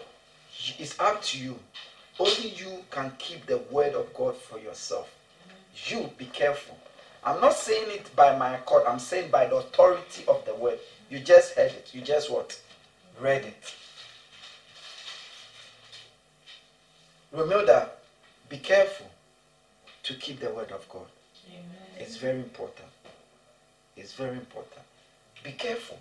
[0.80, 1.60] It's up to you.
[2.18, 5.14] Only you can keep the word of God for yourself.
[5.88, 6.78] You be careful.
[7.26, 10.80] I'm not saying it by my accord, I'm saying by the authority of the word.
[11.10, 11.92] You just heard it.
[11.94, 12.60] You just what?
[13.20, 13.76] Read it.
[17.32, 17.90] Remember,
[18.50, 19.10] be careful
[20.04, 21.08] to keep the word of God.
[21.50, 21.66] Amen.
[22.00, 22.88] It's very important.
[23.96, 24.82] It's very important.
[25.44, 25.98] Be careful.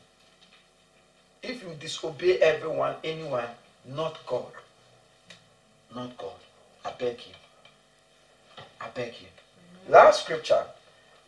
[1.43, 3.49] If you disobey everyone, anyone,
[3.87, 4.53] not God,
[5.95, 6.41] not God,
[6.85, 8.65] I beg you.
[8.81, 9.29] I beg you.
[9.89, 10.65] Last scripture,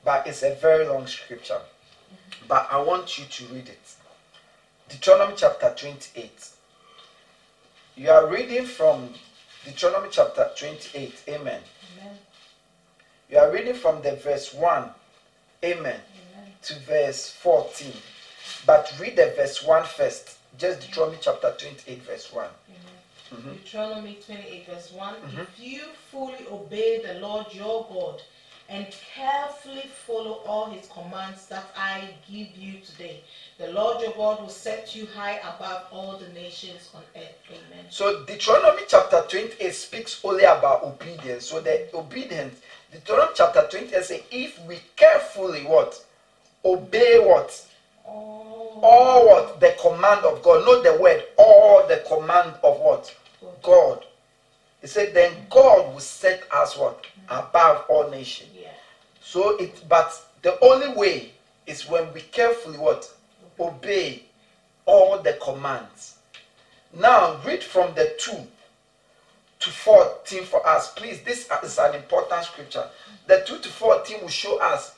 [0.04, 1.60] but it's a very long scripture.
[2.46, 3.94] But I want you to read it.
[4.88, 6.48] Deuteronomy chapter 28.
[7.96, 9.10] You are reading from
[9.64, 11.22] Deuteronomy chapter 28.
[11.28, 11.60] Amen.
[12.00, 12.16] Amen.
[13.30, 14.90] You are reading from the verse 1.
[15.64, 16.00] Amen
[16.64, 17.92] to verse 14.
[18.66, 20.38] But read the verse 1 first.
[20.58, 22.46] Just Deuteronomy chapter 28, verse 1.
[23.34, 23.52] Mm-hmm.
[23.52, 25.40] Deuteronomy 28, verse one mm-hmm.
[25.40, 28.22] If you fully obey the Lord your God
[28.68, 33.20] and carefully follow all his commands that I give you today,
[33.58, 37.36] the Lord your God will set you high above all the nations on earth.
[37.48, 37.86] Amen.
[37.90, 41.46] So Deuteronomy chapter 28 speaks only about obedience.
[41.46, 42.60] So the obedience,
[42.92, 46.04] Deuteronomy chapter 28 says, if we carefully what?
[46.64, 47.66] obey what?
[48.04, 48.80] All.
[48.82, 49.60] all what?
[49.60, 50.64] The command of God.
[50.64, 51.24] Not the word.
[51.36, 53.14] All the command of what?
[53.62, 54.04] God.
[54.84, 57.06] He said, then God will set us what?
[57.30, 58.50] Above all nations.
[58.54, 58.68] Yeah.
[59.18, 60.12] So it but
[60.42, 61.32] the only way
[61.66, 63.10] is when we carefully what?
[63.58, 64.24] Obey
[64.84, 66.16] all the commands.
[66.92, 68.32] Now read from the 2
[69.60, 70.92] to 14 for us.
[70.92, 72.84] Please, this is an important scripture.
[73.26, 74.96] The 2 to 14 will show us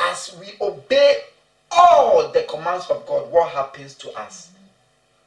[0.00, 1.16] as we obey
[1.72, 4.52] all the commands of God, what happens to us?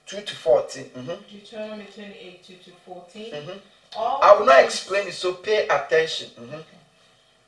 [0.06, 0.86] 2 to 14.
[0.86, 1.12] Mm-hmm.
[1.30, 3.34] Deuteronomy 28, 2 to 14.
[3.34, 3.58] Mm-hmm.
[3.98, 6.30] I will not explain it, so pay attention.
[6.40, 6.60] Mm-hmm.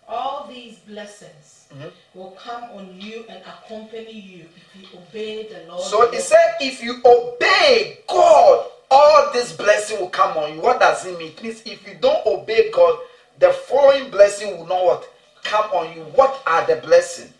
[0.08, 1.88] All these blessings mm-hmm.
[2.20, 5.84] will come on you and accompany you if you obey the Lord.
[5.84, 10.62] So he said, if you obey God, all this blessing will come on you.
[10.62, 11.32] What does it mean?
[11.32, 13.00] Please, if you don't obey God,
[13.40, 15.10] the following blessing will not what?
[15.44, 17.34] come on you, what are the blessings?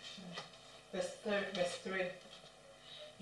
[0.92, 2.02] Verse, verse 3.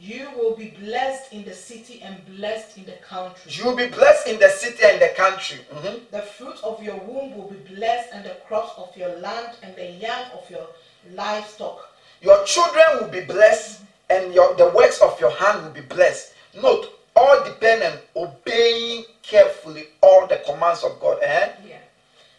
[0.02, 3.52] You will be blessed in the city and blessed in the country.
[3.52, 5.60] You will be blessed in the city and the country.
[5.72, 5.96] Mm-hmm.
[6.10, 9.76] The fruit of your womb will be blessed, and the crops of your land and
[9.76, 10.66] the young of your
[11.14, 11.94] livestock.
[12.20, 16.34] Your children will be blessed, and your, the works of your hand will be blessed.
[16.60, 21.18] Note, all depend on obeying carefully all the commands of God.
[21.22, 21.48] Eh?
[21.68, 21.76] Yeah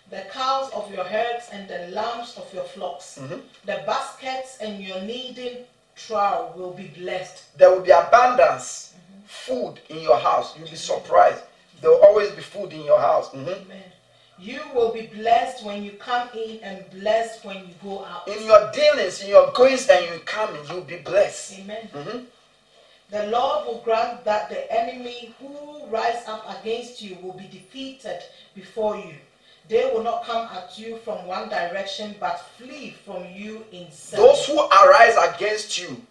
[0.09, 3.17] the cows of your herds and the lambs of your flocks.
[3.19, 3.39] Mm-hmm.
[3.65, 5.65] The baskets and your kneading
[5.95, 7.57] trough will be blessed.
[7.57, 9.21] There will be abundance, mm-hmm.
[9.25, 10.57] food in your house.
[10.57, 11.43] You'll be surprised.
[11.81, 13.29] There will always be food in your house.
[13.29, 13.49] Mm-hmm.
[13.49, 13.83] Amen.
[14.39, 18.27] You will be blessed when you come in and blessed when you go out.
[18.27, 21.59] In your dealings, in your goings and your coming, you'll be blessed.
[21.59, 21.89] Amen.
[21.93, 22.25] Mhm.
[23.09, 28.23] The Lord will grant that the enemy who rise up against you will be defeated
[28.55, 29.13] before you.
[29.69, 34.25] They will not come at you from one direction, but flee from you in seven.
[34.25, 36.01] Those who arise against you,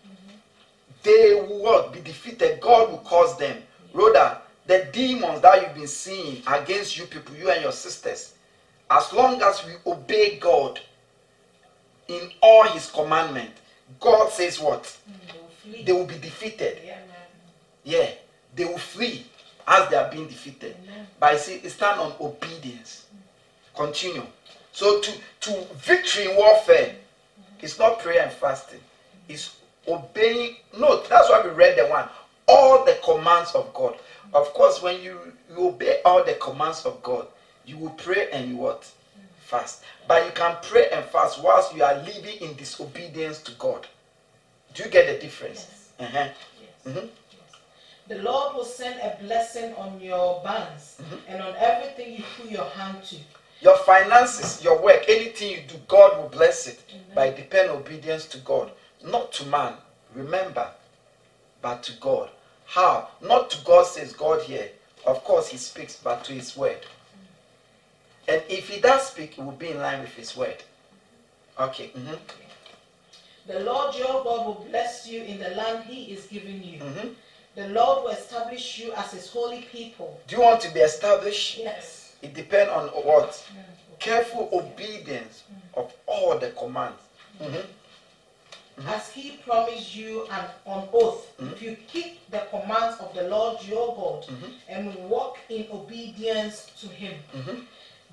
[1.02, 1.92] they will what?
[1.92, 2.60] Be defeated.
[2.60, 3.62] God will cause them.
[3.92, 8.34] Rather, the demons that you've been seeing against you people, you and your sisters,
[8.90, 10.80] as long as we obey God
[12.08, 13.50] in all his commandment,
[14.00, 14.96] God says what?
[15.06, 15.84] They will flee.
[15.84, 16.78] They will be defeated.
[16.84, 16.98] Yeah.
[17.84, 18.10] Yeah,
[18.54, 19.26] they will flee
[19.66, 20.76] as they are being defeated.
[20.84, 21.06] Amen.
[21.18, 23.06] But I see stand on obedience.
[23.74, 24.26] Continue.
[24.72, 26.94] So to to victory in warfare,
[27.60, 28.80] it's not prayer and fasting.
[29.28, 29.56] It's
[29.88, 30.56] obeying.
[30.76, 32.08] No, that's why we read the one.
[32.48, 33.96] All the commands of God.
[34.34, 35.18] Of course, when you,
[35.50, 37.26] you obey all the commands of God,
[37.66, 38.90] you will pray and you what?
[39.44, 39.82] Fast.
[40.08, 43.86] But you can pray and fast whilst you are living in disobedience to God.
[44.74, 45.66] Do you get the difference?
[45.98, 46.08] Yes.
[46.08, 46.28] Uh-huh.
[46.86, 46.96] Yes.
[46.96, 47.08] Mhm.
[48.08, 51.16] The Lord will send a blessing on your barns Mm-hmm.
[51.28, 53.16] and on everything you put your hand to.
[53.62, 56.80] Your finances, your work, anything you do, God will bless it.
[57.14, 58.72] But it depends obedience to God,
[59.04, 59.74] not to man.
[60.14, 60.68] Remember,
[61.62, 62.30] but to God.
[62.66, 63.08] How?
[63.20, 64.68] Not to God says God here.
[65.06, 66.80] Of course, He speaks, but to His word.
[68.26, 70.62] And if He does speak, it will be in line with His word.
[71.60, 71.92] Okay.
[71.96, 72.18] mhm,
[73.46, 76.78] The Lord your God will bless you in the land he is giving you.
[76.80, 77.14] mhm.
[77.54, 80.18] The Lord will establish you as his holy people.
[80.26, 81.58] Do you want to be established?
[81.58, 82.01] Yes.
[82.22, 83.44] It depends on what?
[83.98, 85.42] Careful obedience
[85.74, 87.00] of all the commands.
[87.40, 87.64] Mhm.
[88.86, 91.52] As he promised you and on oath, Mm-hmm.
[91.52, 94.50] if you keep the commands of the Lord your God Mm-hmm.
[94.68, 97.66] and walk in obedience to him, Mhm.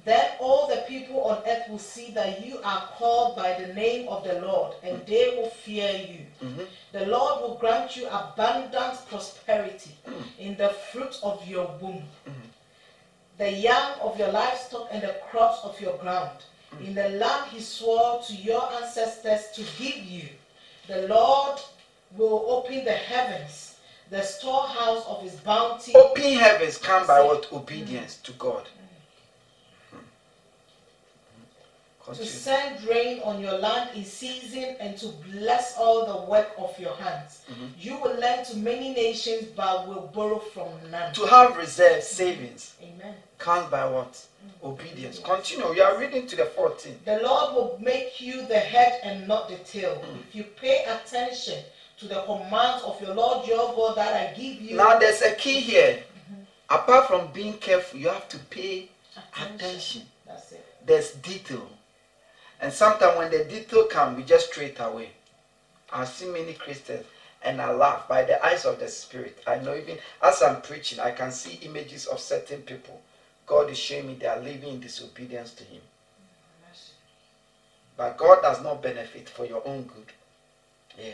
[0.06, 4.08] then all the people on earth will see that you are called by the name
[4.10, 6.26] of the Lord, and they will fear you.
[6.44, 6.68] Mhm.
[6.92, 10.24] The Lord will grant you abundant prosperity Mm.
[10.40, 12.08] in the fruit of your womb,
[13.40, 16.38] the young of your livestock, and the crops of your ground.
[16.86, 20.28] In the land he swore to your ancestors to give you,
[20.88, 21.60] the Lord
[22.18, 23.78] will open the heavens,
[24.10, 25.96] the storehouse of his bounty.
[25.96, 27.52] Open heavens come by what?
[27.54, 28.68] Obedience to God.
[32.14, 36.78] To send rain on your land in season and to bless all the work of
[36.80, 37.44] your hands.
[37.50, 37.66] Mm-hmm.
[37.80, 41.14] You will lend to many nations but will borrow from none.
[41.14, 43.16] To have reserve savings Amen.
[43.38, 44.14] comes by what?
[44.14, 44.70] Mm.
[44.70, 45.20] Obedience.
[45.20, 45.74] Continue.
[45.74, 47.00] You are reading to the 14.
[47.06, 50.04] The Lord will make you the head and not the tail.
[50.06, 50.20] Mm.
[50.28, 51.64] If you pay attention
[52.00, 54.78] to the commands of your Lord your God that I give you.
[54.78, 56.04] Now there's a key here.
[56.32, 56.42] Mm-hmm.
[56.70, 58.90] Apart from being careful, you have to pay
[59.36, 60.04] attention.
[60.26, 60.66] That's it.
[60.86, 61.68] There's detail.
[62.62, 65.12] And sometimes when the detail comes, we just it away.
[65.92, 67.06] I've seen many Christians
[67.42, 69.40] and I laugh by the eyes of the Spirit.
[69.48, 73.02] I know even as I'm preaching, I can see images of certain people.
[73.46, 75.82] God is showing me they are living in disobedience to Him.
[77.98, 80.14] But God does not benefit for your own good.
[80.98, 81.12] Yeah,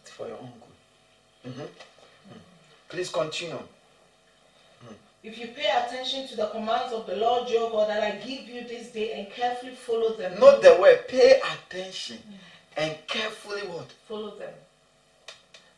[0.00, 1.52] it's for your own good.
[1.52, 1.68] Mhm.
[1.68, 2.40] Mm.
[2.88, 3.62] Please continue.
[5.26, 8.48] If you pay attention to the commands of the Lord your God that I give
[8.48, 10.38] you this day and carefully follow them.
[10.38, 12.34] Not the word pay attention mm.
[12.76, 13.90] and carefully what?
[14.06, 14.52] Follow them.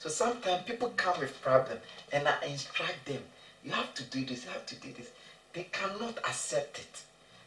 [0.01, 1.79] So sometimes people come with problem
[2.13, 3.23] and I instruct them.
[3.65, 5.09] You have to do this, you have to do this.
[5.55, 7.03] They cannot accept it.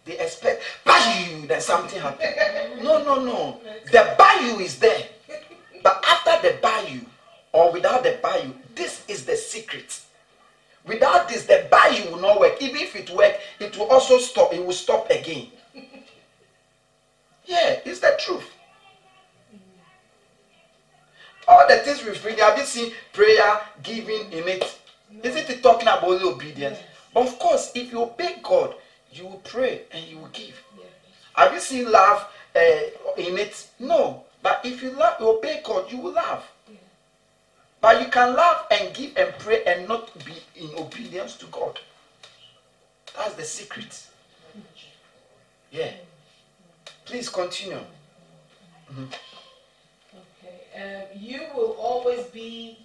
[0.06, 2.34] They expect bayou then something happen.
[2.84, 3.62] No, no, no.
[3.92, 5.06] The bayou is there.
[5.84, 7.02] But after the bayou
[7.54, 10.02] or without the bayou, this is the secret.
[10.86, 12.62] Without this, the bayou will not work.
[12.62, 14.54] Even if it work, it will also stop.
[14.54, 15.48] It will stop again.
[17.46, 18.50] Yeah, it's the truth.
[21.48, 24.80] All the things we've read, have you seen prayer, giving in it?
[25.24, 26.80] Isn't it talking about only obedience?
[27.14, 28.76] But of course, if you obey God,
[29.12, 30.60] you will pray and you will give.
[30.78, 30.86] Yeah.
[31.36, 32.60] Have you seen love uh,
[33.18, 33.68] in it?
[33.80, 34.24] No.
[34.42, 36.50] But if you love, you obey God, you will love.
[37.82, 41.80] But you can love and give and pray and not be in obedience to God.
[43.18, 44.08] That's the secret.
[45.72, 45.92] Yeah.
[47.06, 47.80] Please continue.
[48.92, 49.12] Okay.
[50.76, 52.78] Um, you will always be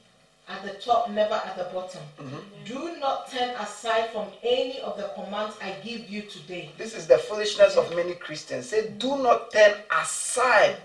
[0.49, 2.03] at the top, never at the bottom.
[2.19, 2.65] Mm-hmm.
[2.65, 6.71] Do not turn aside from any of the commands I give you today.
[6.79, 8.69] This is the foolishness of many Christians.
[8.69, 10.77] Say, do not turn aside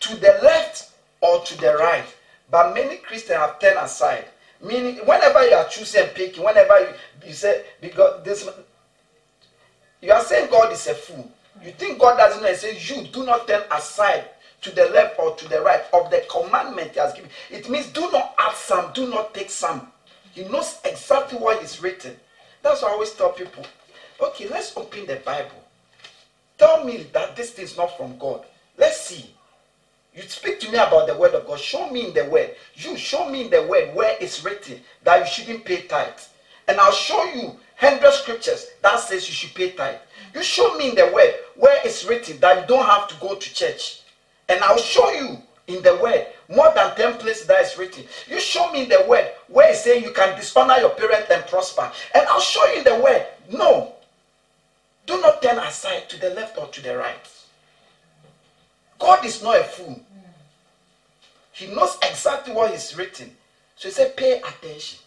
[0.00, 0.90] to the left
[1.20, 2.06] or to the right.
[2.50, 4.24] But many Christians have turned aside.
[4.60, 6.88] Meaning, whenever you are choosing and picking, whenever you,
[7.28, 8.48] you say, because this,
[10.00, 11.30] You are saying God is a fool.
[11.64, 12.48] You think God doesn't know.
[12.48, 14.24] He says, You do not turn aside
[14.62, 17.30] to the left or to the right of the commandment He has given.
[17.50, 19.92] It means do not add some, do not take some.
[20.32, 22.16] He knows exactly what is written.
[22.62, 23.64] That's why I always tell people
[24.20, 25.62] okay, let's open the Bible.
[26.56, 28.44] Tell me that this thing is not from God.
[28.76, 29.30] Let's see.
[30.18, 31.60] You speak to me about the word of God.
[31.60, 32.50] Show me in the word.
[32.74, 36.18] You show me in the word where it's written that you shouldn't pay tithe.
[36.66, 40.00] And I'll show you 100 scriptures that says you should pay tithe.
[40.34, 43.36] You show me in the word where it's written that you don't have to go
[43.36, 44.02] to church.
[44.48, 45.38] And I'll show you
[45.68, 48.02] in the word more than 10 places that is written.
[48.26, 51.46] You show me in the word where it's saying you can dishonor your parents and
[51.46, 51.92] prosper.
[52.12, 53.24] And I'll show you in the word.
[53.52, 53.94] No.
[55.06, 57.28] Do not turn aside to the left or to the right.
[58.98, 60.02] God is not a fool.
[61.58, 63.36] He knows exactly what is written.
[63.74, 65.00] So he said, pay attention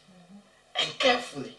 [0.77, 1.55] and carefully.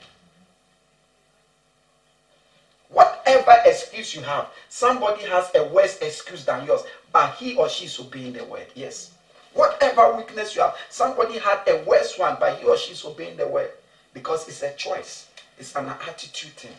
[2.91, 7.87] Whatever excuse you have, somebody has a worse excuse than yours, but he or she
[7.87, 8.67] is obeying the word.
[8.75, 9.13] Yes.
[9.55, 13.39] Whatever weakness you have, somebody had a worse one, but he or she is obeying
[13.39, 13.71] the word
[14.13, 15.27] because it's a choice,
[15.59, 16.77] it's an attitude thing.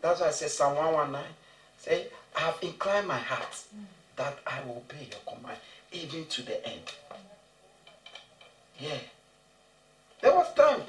[0.00, 1.24] That's why I say Psalm 119
[1.76, 2.06] say,
[2.36, 3.64] I have inclined my heart
[4.14, 5.58] that I will obey your command
[5.90, 6.92] even to the end.
[8.82, 8.98] Yeah.
[10.20, 10.82] There was time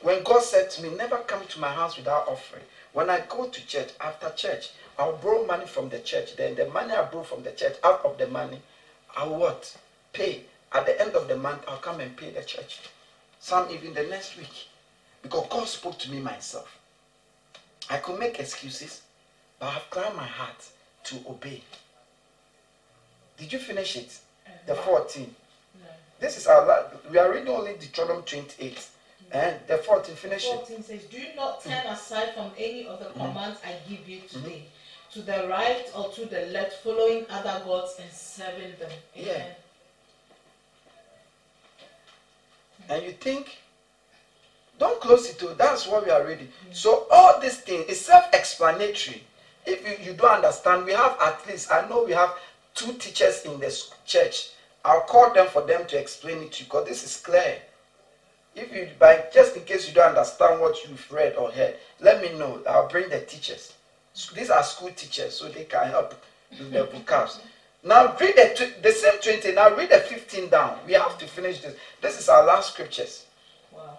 [0.00, 2.62] when God said to me, Never come to my house without offering.
[2.92, 6.36] When I go to church, after church, I'll borrow money from the church.
[6.36, 8.60] Then the money I borrow from the church, out of the money,
[9.16, 9.76] I'll what?
[10.12, 10.44] Pay.
[10.72, 12.78] At the end of the month, I'll come and pay the church.
[13.40, 14.68] Some even the next week.
[15.22, 16.78] Because God spoke to me myself.
[17.90, 19.02] I could make excuses,
[19.58, 20.64] but I've climbed my heart
[21.04, 21.62] to obey.
[23.36, 24.20] Did you finish it?
[24.66, 25.34] The 14.
[26.22, 26.94] This is our last.
[27.10, 28.86] We are reading only Deuteronomy 28.
[29.32, 30.54] And the 14, finish it.
[30.54, 33.26] 14 says, Do not turn aside from any of the Mm-hmm.
[33.26, 34.44] commands I give you mm-hmm.
[34.44, 34.62] today,
[35.14, 38.90] to the right or to the left, following other gods and serving them.
[39.16, 39.46] Yeah.
[42.88, 43.58] And you think,
[44.78, 46.48] don't close it to that's what we are reading.
[46.68, 46.74] Mm.
[46.76, 49.24] So all this thing is self-explanatory.
[49.66, 52.30] If you, you don't understand, we have at least, I know we have
[52.74, 53.76] two teachers in the
[54.06, 54.50] church.
[54.84, 57.58] I'll call them for them to explain it to you because this is clear.
[58.54, 62.20] If you, by just in case you don't understand what you've read or heard, let
[62.20, 62.60] me know.
[62.68, 63.72] I'll bring the teachers.
[64.12, 66.14] So these are school teachers, so they can help
[66.50, 67.38] with the vocabs.
[67.82, 69.52] Now read the, tw- the same 20.
[69.54, 70.78] Now read the 15 down.
[70.86, 71.74] We have to finish this.
[72.02, 73.24] This is our last scriptures.
[73.72, 73.98] Wow.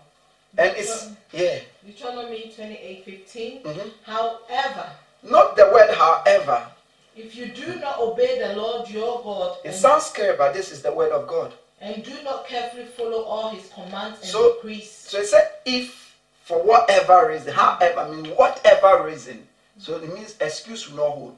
[0.57, 1.59] And it's, yeah.
[1.83, 3.63] Deuteronomy 28 15.
[3.63, 3.91] Mhm.
[4.03, 4.89] However,
[5.23, 6.67] Not the word however.
[7.15, 10.81] If you do not obey the Lord your God It sounds scary, but this is
[10.81, 11.53] the word of God.
[11.81, 16.15] and do not carefully follow all his commands and So- decrees, So it said, if
[16.43, 19.47] for whatever reason, however, I mean, whatever reason.
[19.79, 21.37] So it means excuse will not hold.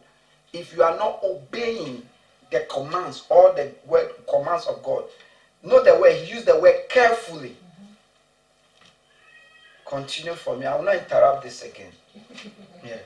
[0.54, 2.08] If you are not obeying
[2.52, 5.06] the commands or the word commands of God,
[5.64, 7.56] know the word, he used the word carefully.
[9.86, 10.66] Continue for me.
[10.66, 11.92] I will not interrupt this again.
[12.84, 12.98] Yeah.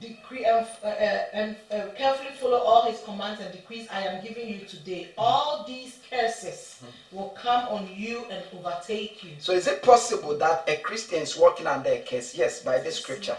[0.00, 4.24] Decree and, uh, uh, and uh, carefully follow all his commands and decrees I am
[4.24, 5.10] giving you today.
[5.16, 6.82] All these curses
[7.12, 9.32] will come on you and overtake you.
[9.38, 12.34] So is it possible that a Christian is walking under a curse?
[12.34, 13.36] Yes, by this scripture.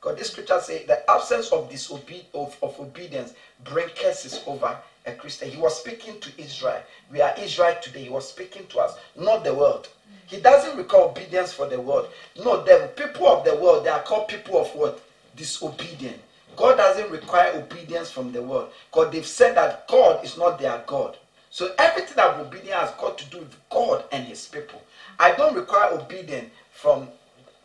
[0.00, 3.34] Because this scripture says the absence of disobe- of, of obedience
[3.64, 4.76] bring curses over
[5.06, 5.48] a Christian.
[5.50, 6.82] He was speaking to Israel.
[7.10, 8.04] We are Israel today.
[8.04, 9.88] He was speaking to us, not the world.
[10.26, 12.08] He doesn't require obedience for the world.
[12.42, 15.00] No, the people of the world, they are called people of what?
[15.36, 16.20] Disobedient.
[16.56, 18.70] God doesn't require obedience from the world.
[18.90, 21.16] Because they've said that God is not their God.
[21.50, 24.82] So everything that obedience has got to do with God and his people.
[25.18, 27.08] I don't require obedience from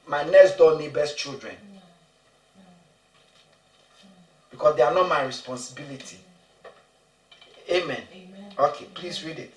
[0.08, 1.56] my next door neighbor's children.
[4.52, 6.18] Because they are not my responsibility.
[7.70, 8.02] Amen.
[8.14, 8.52] Amen.
[8.58, 9.54] Okay, please read it.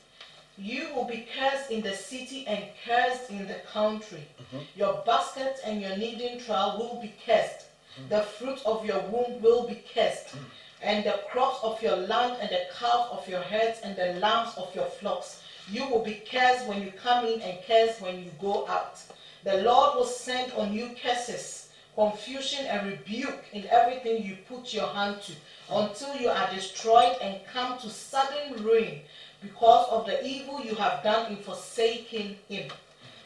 [0.59, 4.27] You will be cursed in the city and cursed in the country.
[4.43, 4.59] Mm-hmm.
[4.77, 7.66] Your basket and your kneading trough will be cursed.
[8.09, 10.35] The fruit of your womb will be cursed.
[10.82, 14.56] And the crops of your land and the calves of your herds and the lambs
[14.56, 15.43] of your flocks.
[15.70, 18.98] You will be cursed when you come in and cursed when you go out.
[19.44, 24.89] The Lord will send on you curses, confusion, and rebuke in everything you put your
[24.89, 25.32] hand to,
[25.70, 29.01] until you are destroyed and come to sudden ruin
[29.43, 32.70] because of the evil you have done in forsaking him.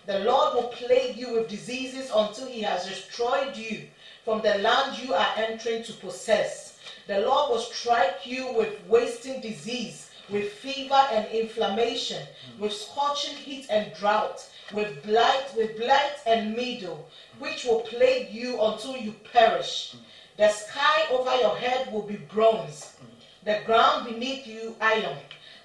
[0.07, 3.89] The Lord will plague you with diseases until he has destroyed you
[4.25, 6.79] from the land you are entering to possess.
[7.07, 12.23] The Lord will strike you with wasting disease with fever and inflammation,
[12.59, 17.05] with scorching heat and drought, with blight, with blight and meadow,
[17.39, 19.97] which will plague you until you perish.
[20.37, 22.97] The sky over your head will be bronze,
[23.45, 25.19] the ground beneath you iron.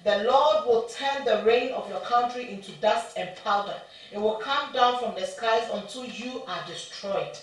[0.04, 3.76] The Lord will turn the rain of your country into dust and powder.
[4.12, 7.36] It will come down from the skies until you are destroyed.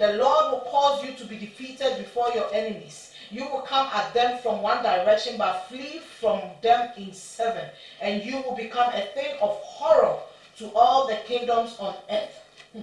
[0.00, 3.12] The Lord will cause you to be defeated before your enemies.
[3.30, 7.68] You will come at them from one direction, but flee from them in seven,
[8.00, 10.16] and you will become a thing of horror
[10.56, 12.40] to all the kingdoms on earth.
[12.72, 12.80] Hmm.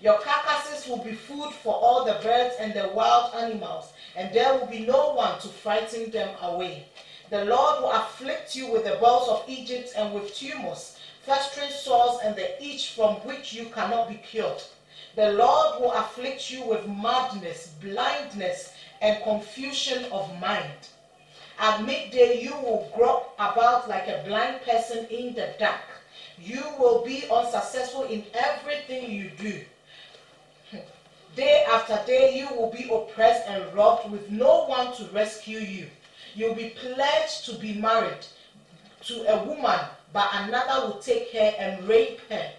[0.00, 4.54] Your carcasses will be food for all the birds and the wild animals, and there
[4.54, 6.86] will be no one to frighten them away.
[7.30, 12.20] The Lord will afflict you with the boils of Egypt and with tumors, festering sores,
[12.22, 14.62] and the itch from which you cannot be cured.
[15.16, 20.88] The Lord will afflict you with madness, blindness, and confusion of mind.
[21.58, 25.80] At midday, you will grope about like a blind person in the dark.
[26.38, 29.60] You will be unsuccessful in everything you do.
[31.36, 35.86] Day after day, you will be oppressed and robbed with no one to rescue you.
[36.34, 38.26] You'll be pledged to be married
[39.02, 39.80] to a woman,
[40.12, 42.52] but another will take her and rape her.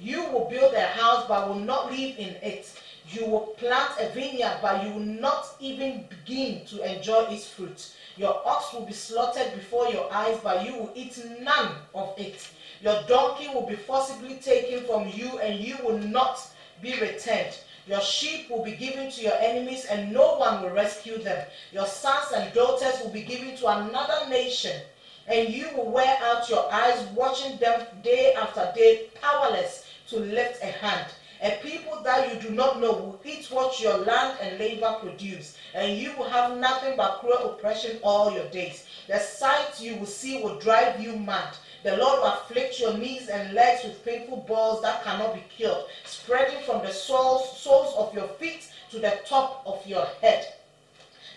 [0.00, 2.72] You will build a house, but will not live in it.
[3.10, 7.92] You will plant a vineyard, but you will not even begin to enjoy its fruit.
[8.16, 12.48] Your ox will be slaughtered before your eyes, but you will eat none of it.
[12.80, 16.40] Your donkey will be forcibly taken from you, and you will not
[16.82, 17.58] be returned.
[17.86, 21.46] Your sheep will be given to your enemies, and no one will rescue them.
[21.72, 24.80] Your sons and daughters will be given to another nation,
[25.28, 30.62] and you will wear out your eyes watching them day after day, powerless to lift
[30.62, 31.06] a hand.
[31.42, 35.56] A people that you do not know will eat what your land and labor produce,
[35.74, 38.86] and you will have nothing but cruel oppression all your days.
[39.08, 41.54] The sight you will see will drive you mad.
[41.82, 45.84] The Lord will afflict your knees and legs with painful balls that cannot be cured,
[46.06, 50.46] spreading from the soles, soles of your feet to the top of your head.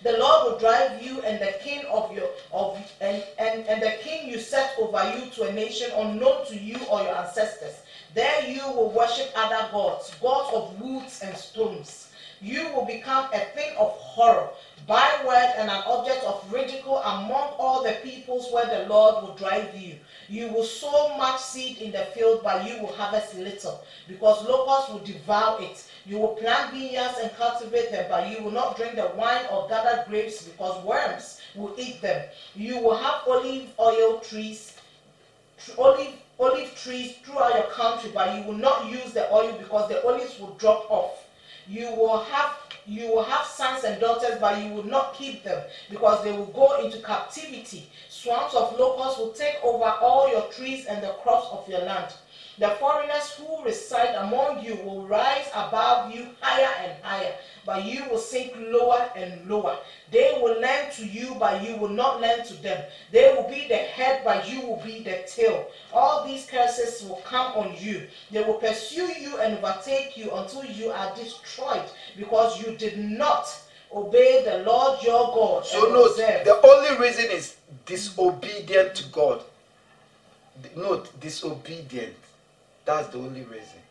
[0.03, 3.98] The Lord will drive you and the king of your of and, and, and the
[4.02, 7.81] king you set over you to a nation unknown to you or your ancestors.
[8.18, 12.10] There you will worship other gods, gods of woods and stones.
[12.41, 14.49] You will become a thing of horror,
[14.88, 19.77] byword and an object of ridicule among all the peoples where the Lord will drive
[19.77, 19.98] you.
[20.30, 24.91] You will sow much seed in the field, but you will harvest little, because locusts
[24.91, 25.88] will devour it.
[26.07, 29.69] You will plant vineyards and cultivate them, but you will not drink the wine or
[29.69, 32.26] gather grapes, because worms will eat them.
[32.56, 34.73] You will have olive oil trees,
[35.77, 40.03] olive olive trees throughout your country, but you will not use the oil because the
[40.05, 41.27] olives will drop off.
[41.68, 42.55] You will have
[42.85, 46.45] you will have sons and daughters, but you will not keep them because they will
[46.45, 47.89] go into captivity.
[48.07, 52.14] Swarms of locusts will take over all your trees and the crops of your land.
[52.60, 57.34] The foreigners who reside among you will rise above you higher and higher,
[57.66, 59.78] but you will sink lower and lower.
[60.10, 62.84] They will lend to you, but you will not lend to them.
[63.12, 65.68] They will be the head, but you will be the tail.
[65.94, 68.08] All these curses will come on you.
[68.32, 71.86] They will pursue you and overtake you until you are destroyed,
[72.18, 73.48] because you did not
[73.94, 75.66] obey the Lord your God.
[75.66, 77.56] So note, the only reason is
[77.86, 79.44] disobedient to God.
[80.76, 82.16] Note, disobedient.
[82.88, 83.81] That's the only reason.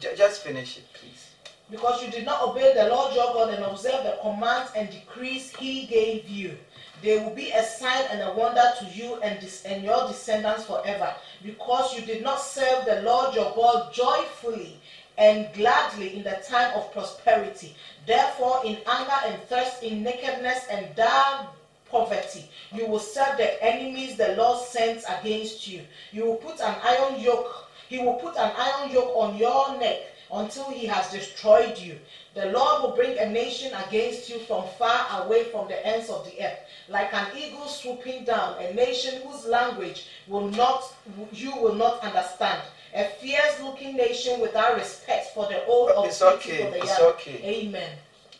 [0.00, 1.28] J- just finish it, please.
[1.70, 5.54] Because you did not obey the Lord your God and observe the commands and decrees
[5.56, 6.56] he gave you.
[7.02, 10.64] They will be a sign and a wonder to you and, dis- and your descendants
[10.64, 11.14] forever.
[11.44, 14.80] Because you did not serve the Lord your God joyfully
[15.18, 17.74] and gladly in the time of prosperity.
[18.06, 21.48] Therefore, in anger and thirst, in nakedness and dire
[21.90, 25.82] poverty, you will serve the enemies the Lord sends against you.
[26.12, 29.98] You will put an iron yoke he will put an iron yoke on your neck
[30.32, 31.98] until he has destroyed you.
[32.34, 36.24] The Lord will bring a nation against you from far away from the ends of
[36.26, 36.58] the earth,
[36.88, 40.94] like an eagle swooping down, a nation whose language will not
[41.32, 42.60] you will not understand.
[42.94, 46.64] A fierce looking nation without respect for the old of it's okay.
[46.64, 47.10] for the it's young.
[47.12, 47.40] okay.
[47.44, 47.90] Amen.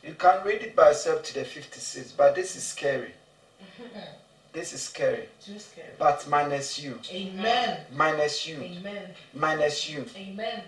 [0.03, 3.13] You can read it by yourself to the 56, but this is scary.
[3.61, 3.99] Mm-hmm.
[4.57, 5.29] This is scary.
[5.45, 5.89] Too scary.
[5.99, 6.99] But minus you.
[7.13, 7.79] Amen.
[7.95, 8.57] Minus you.
[8.57, 9.11] Amen.
[9.35, 10.07] Minus you.
[10.17, 10.63] Amen.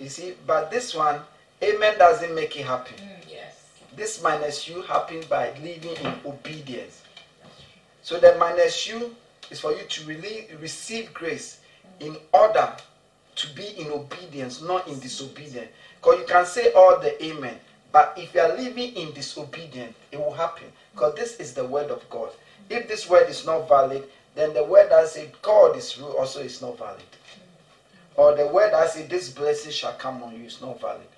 [0.00, 1.20] You see, but this one,
[1.62, 2.96] amen doesn't make it happen.
[2.96, 3.54] Mm, yes.
[3.94, 7.02] This minus you happened by living in obedience.
[8.02, 9.14] So the minus you
[9.52, 11.60] is for you to really receive grace
[12.00, 12.72] in order
[13.36, 15.70] to be in obedience, not in disobedience.
[16.00, 17.54] Because you can say all the amen,
[17.92, 20.66] but if you are living in disobedience, it will happen.
[20.92, 22.30] Because this is the word of God.
[22.70, 24.04] If this word is not valid,
[24.36, 27.02] then the word that says God is real also is not valid.
[28.14, 31.08] Or the word that says this blessing shall come on you is not valid.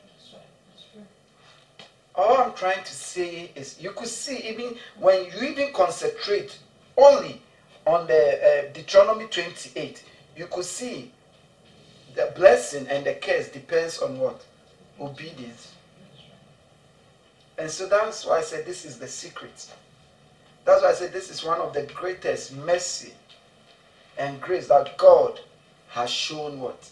[2.15, 6.59] All I'm trying to say is you could see even when you even concentrate
[6.97, 7.41] only
[7.87, 10.05] on the uh, Deuteronomy 28,
[10.37, 11.11] you could see
[12.15, 14.43] the blessing and the curse depends on what?
[15.01, 15.73] Obedience.
[17.59, 19.71] And so that's why I said this is the secret.
[20.65, 23.13] That's why I say this is one of the greatest mercy
[24.17, 25.41] and grace that God
[25.89, 26.89] has shown what?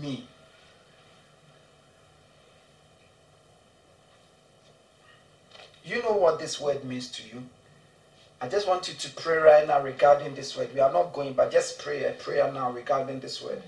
[0.00, 0.26] Me.
[5.84, 7.42] You know what this word means to you?
[8.40, 10.70] I just want you to pray right now regarding this word.
[10.74, 13.62] We are not going, but just pray a prayer now regarding this word.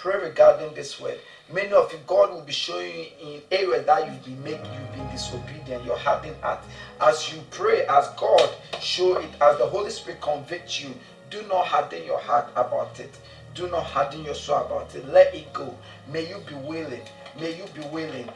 [0.00, 1.18] Pray regarding this word.
[1.52, 4.92] Many of you, God will be showing you in areas that you've been making, you've
[4.92, 6.60] been disobedient, you're hardened heart.
[7.02, 8.48] As you pray, as God
[8.80, 10.94] show it, as the Holy Spirit convict you,
[11.28, 13.10] do not harden your heart about it.
[13.54, 15.06] Do not harden your soul about it.
[15.06, 15.76] Let it go.
[16.10, 17.02] May you be willing.
[17.38, 18.30] May you be willing.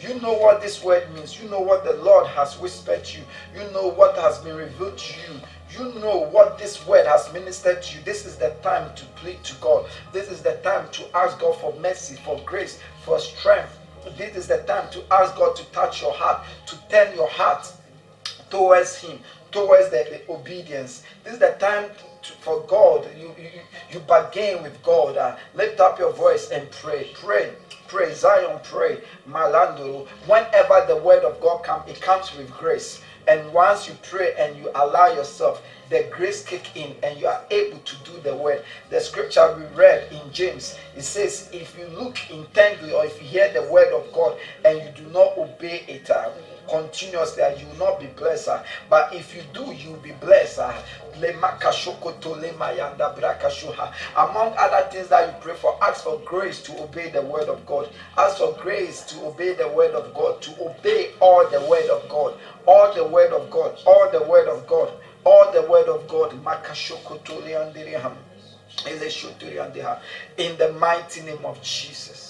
[0.00, 1.40] You know what this word means.
[1.40, 3.24] You know what the Lord has whispered to you.
[3.54, 5.40] You know what has been revealed to you.
[5.70, 8.04] You know what this word has ministered to you.
[8.04, 9.86] This is the time to plead to God.
[10.12, 13.78] This is the time to ask God for mercy, for grace, for strength.
[14.16, 17.72] This is the time to ask God to touch your heart, to turn your heart
[18.48, 19.18] towards Him,
[19.50, 21.02] towards the, obedience.
[21.24, 21.90] This is the time
[22.22, 23.08] to, for God.
[23.18, 23.50] You, you,
[23.90, 25.16] you bargain with God.
[25.16, 27.10] Uh, lift up your voice and pray.
[27.14, 27.52] Pray.
[27.88, 28.14] Pray.
[28.14, 29.00] Zion, pray.
[29.28, 30.06] Malandoro.
[30.26, 33.00] Whenever the word of God comes, it comes with grace.
[33.28, 37.42] And once you pray and you allow yourself, the grace kick in and you are
[37.50, 38.62] able to do the word.
[38.90, 43.28] The scripture we read in James, it says, if you look intently or if you
[43.28, 46.30] hear the word of God and you do not obey it, uh,
[46.68, 48.48] continuously and you will not be blessed.
[48.48, 50.58] Uh, but if you do, you will be blessed.
[50.58, 50.72] Uh,
[54.16, 57.64] among other things that you pray for, ask for grace to obey the word of
[57.64, 57.88] God.
[58.18, 62.06] Ask for grace to obey the word of God, to obey all the word of
[62.08, 62.34] God,
[62.66, 64.92] all the word of God, all the word of God,
[65.24, 66.32] all the word of God.
[70.38, 72.25] In the mighty name of Jesus.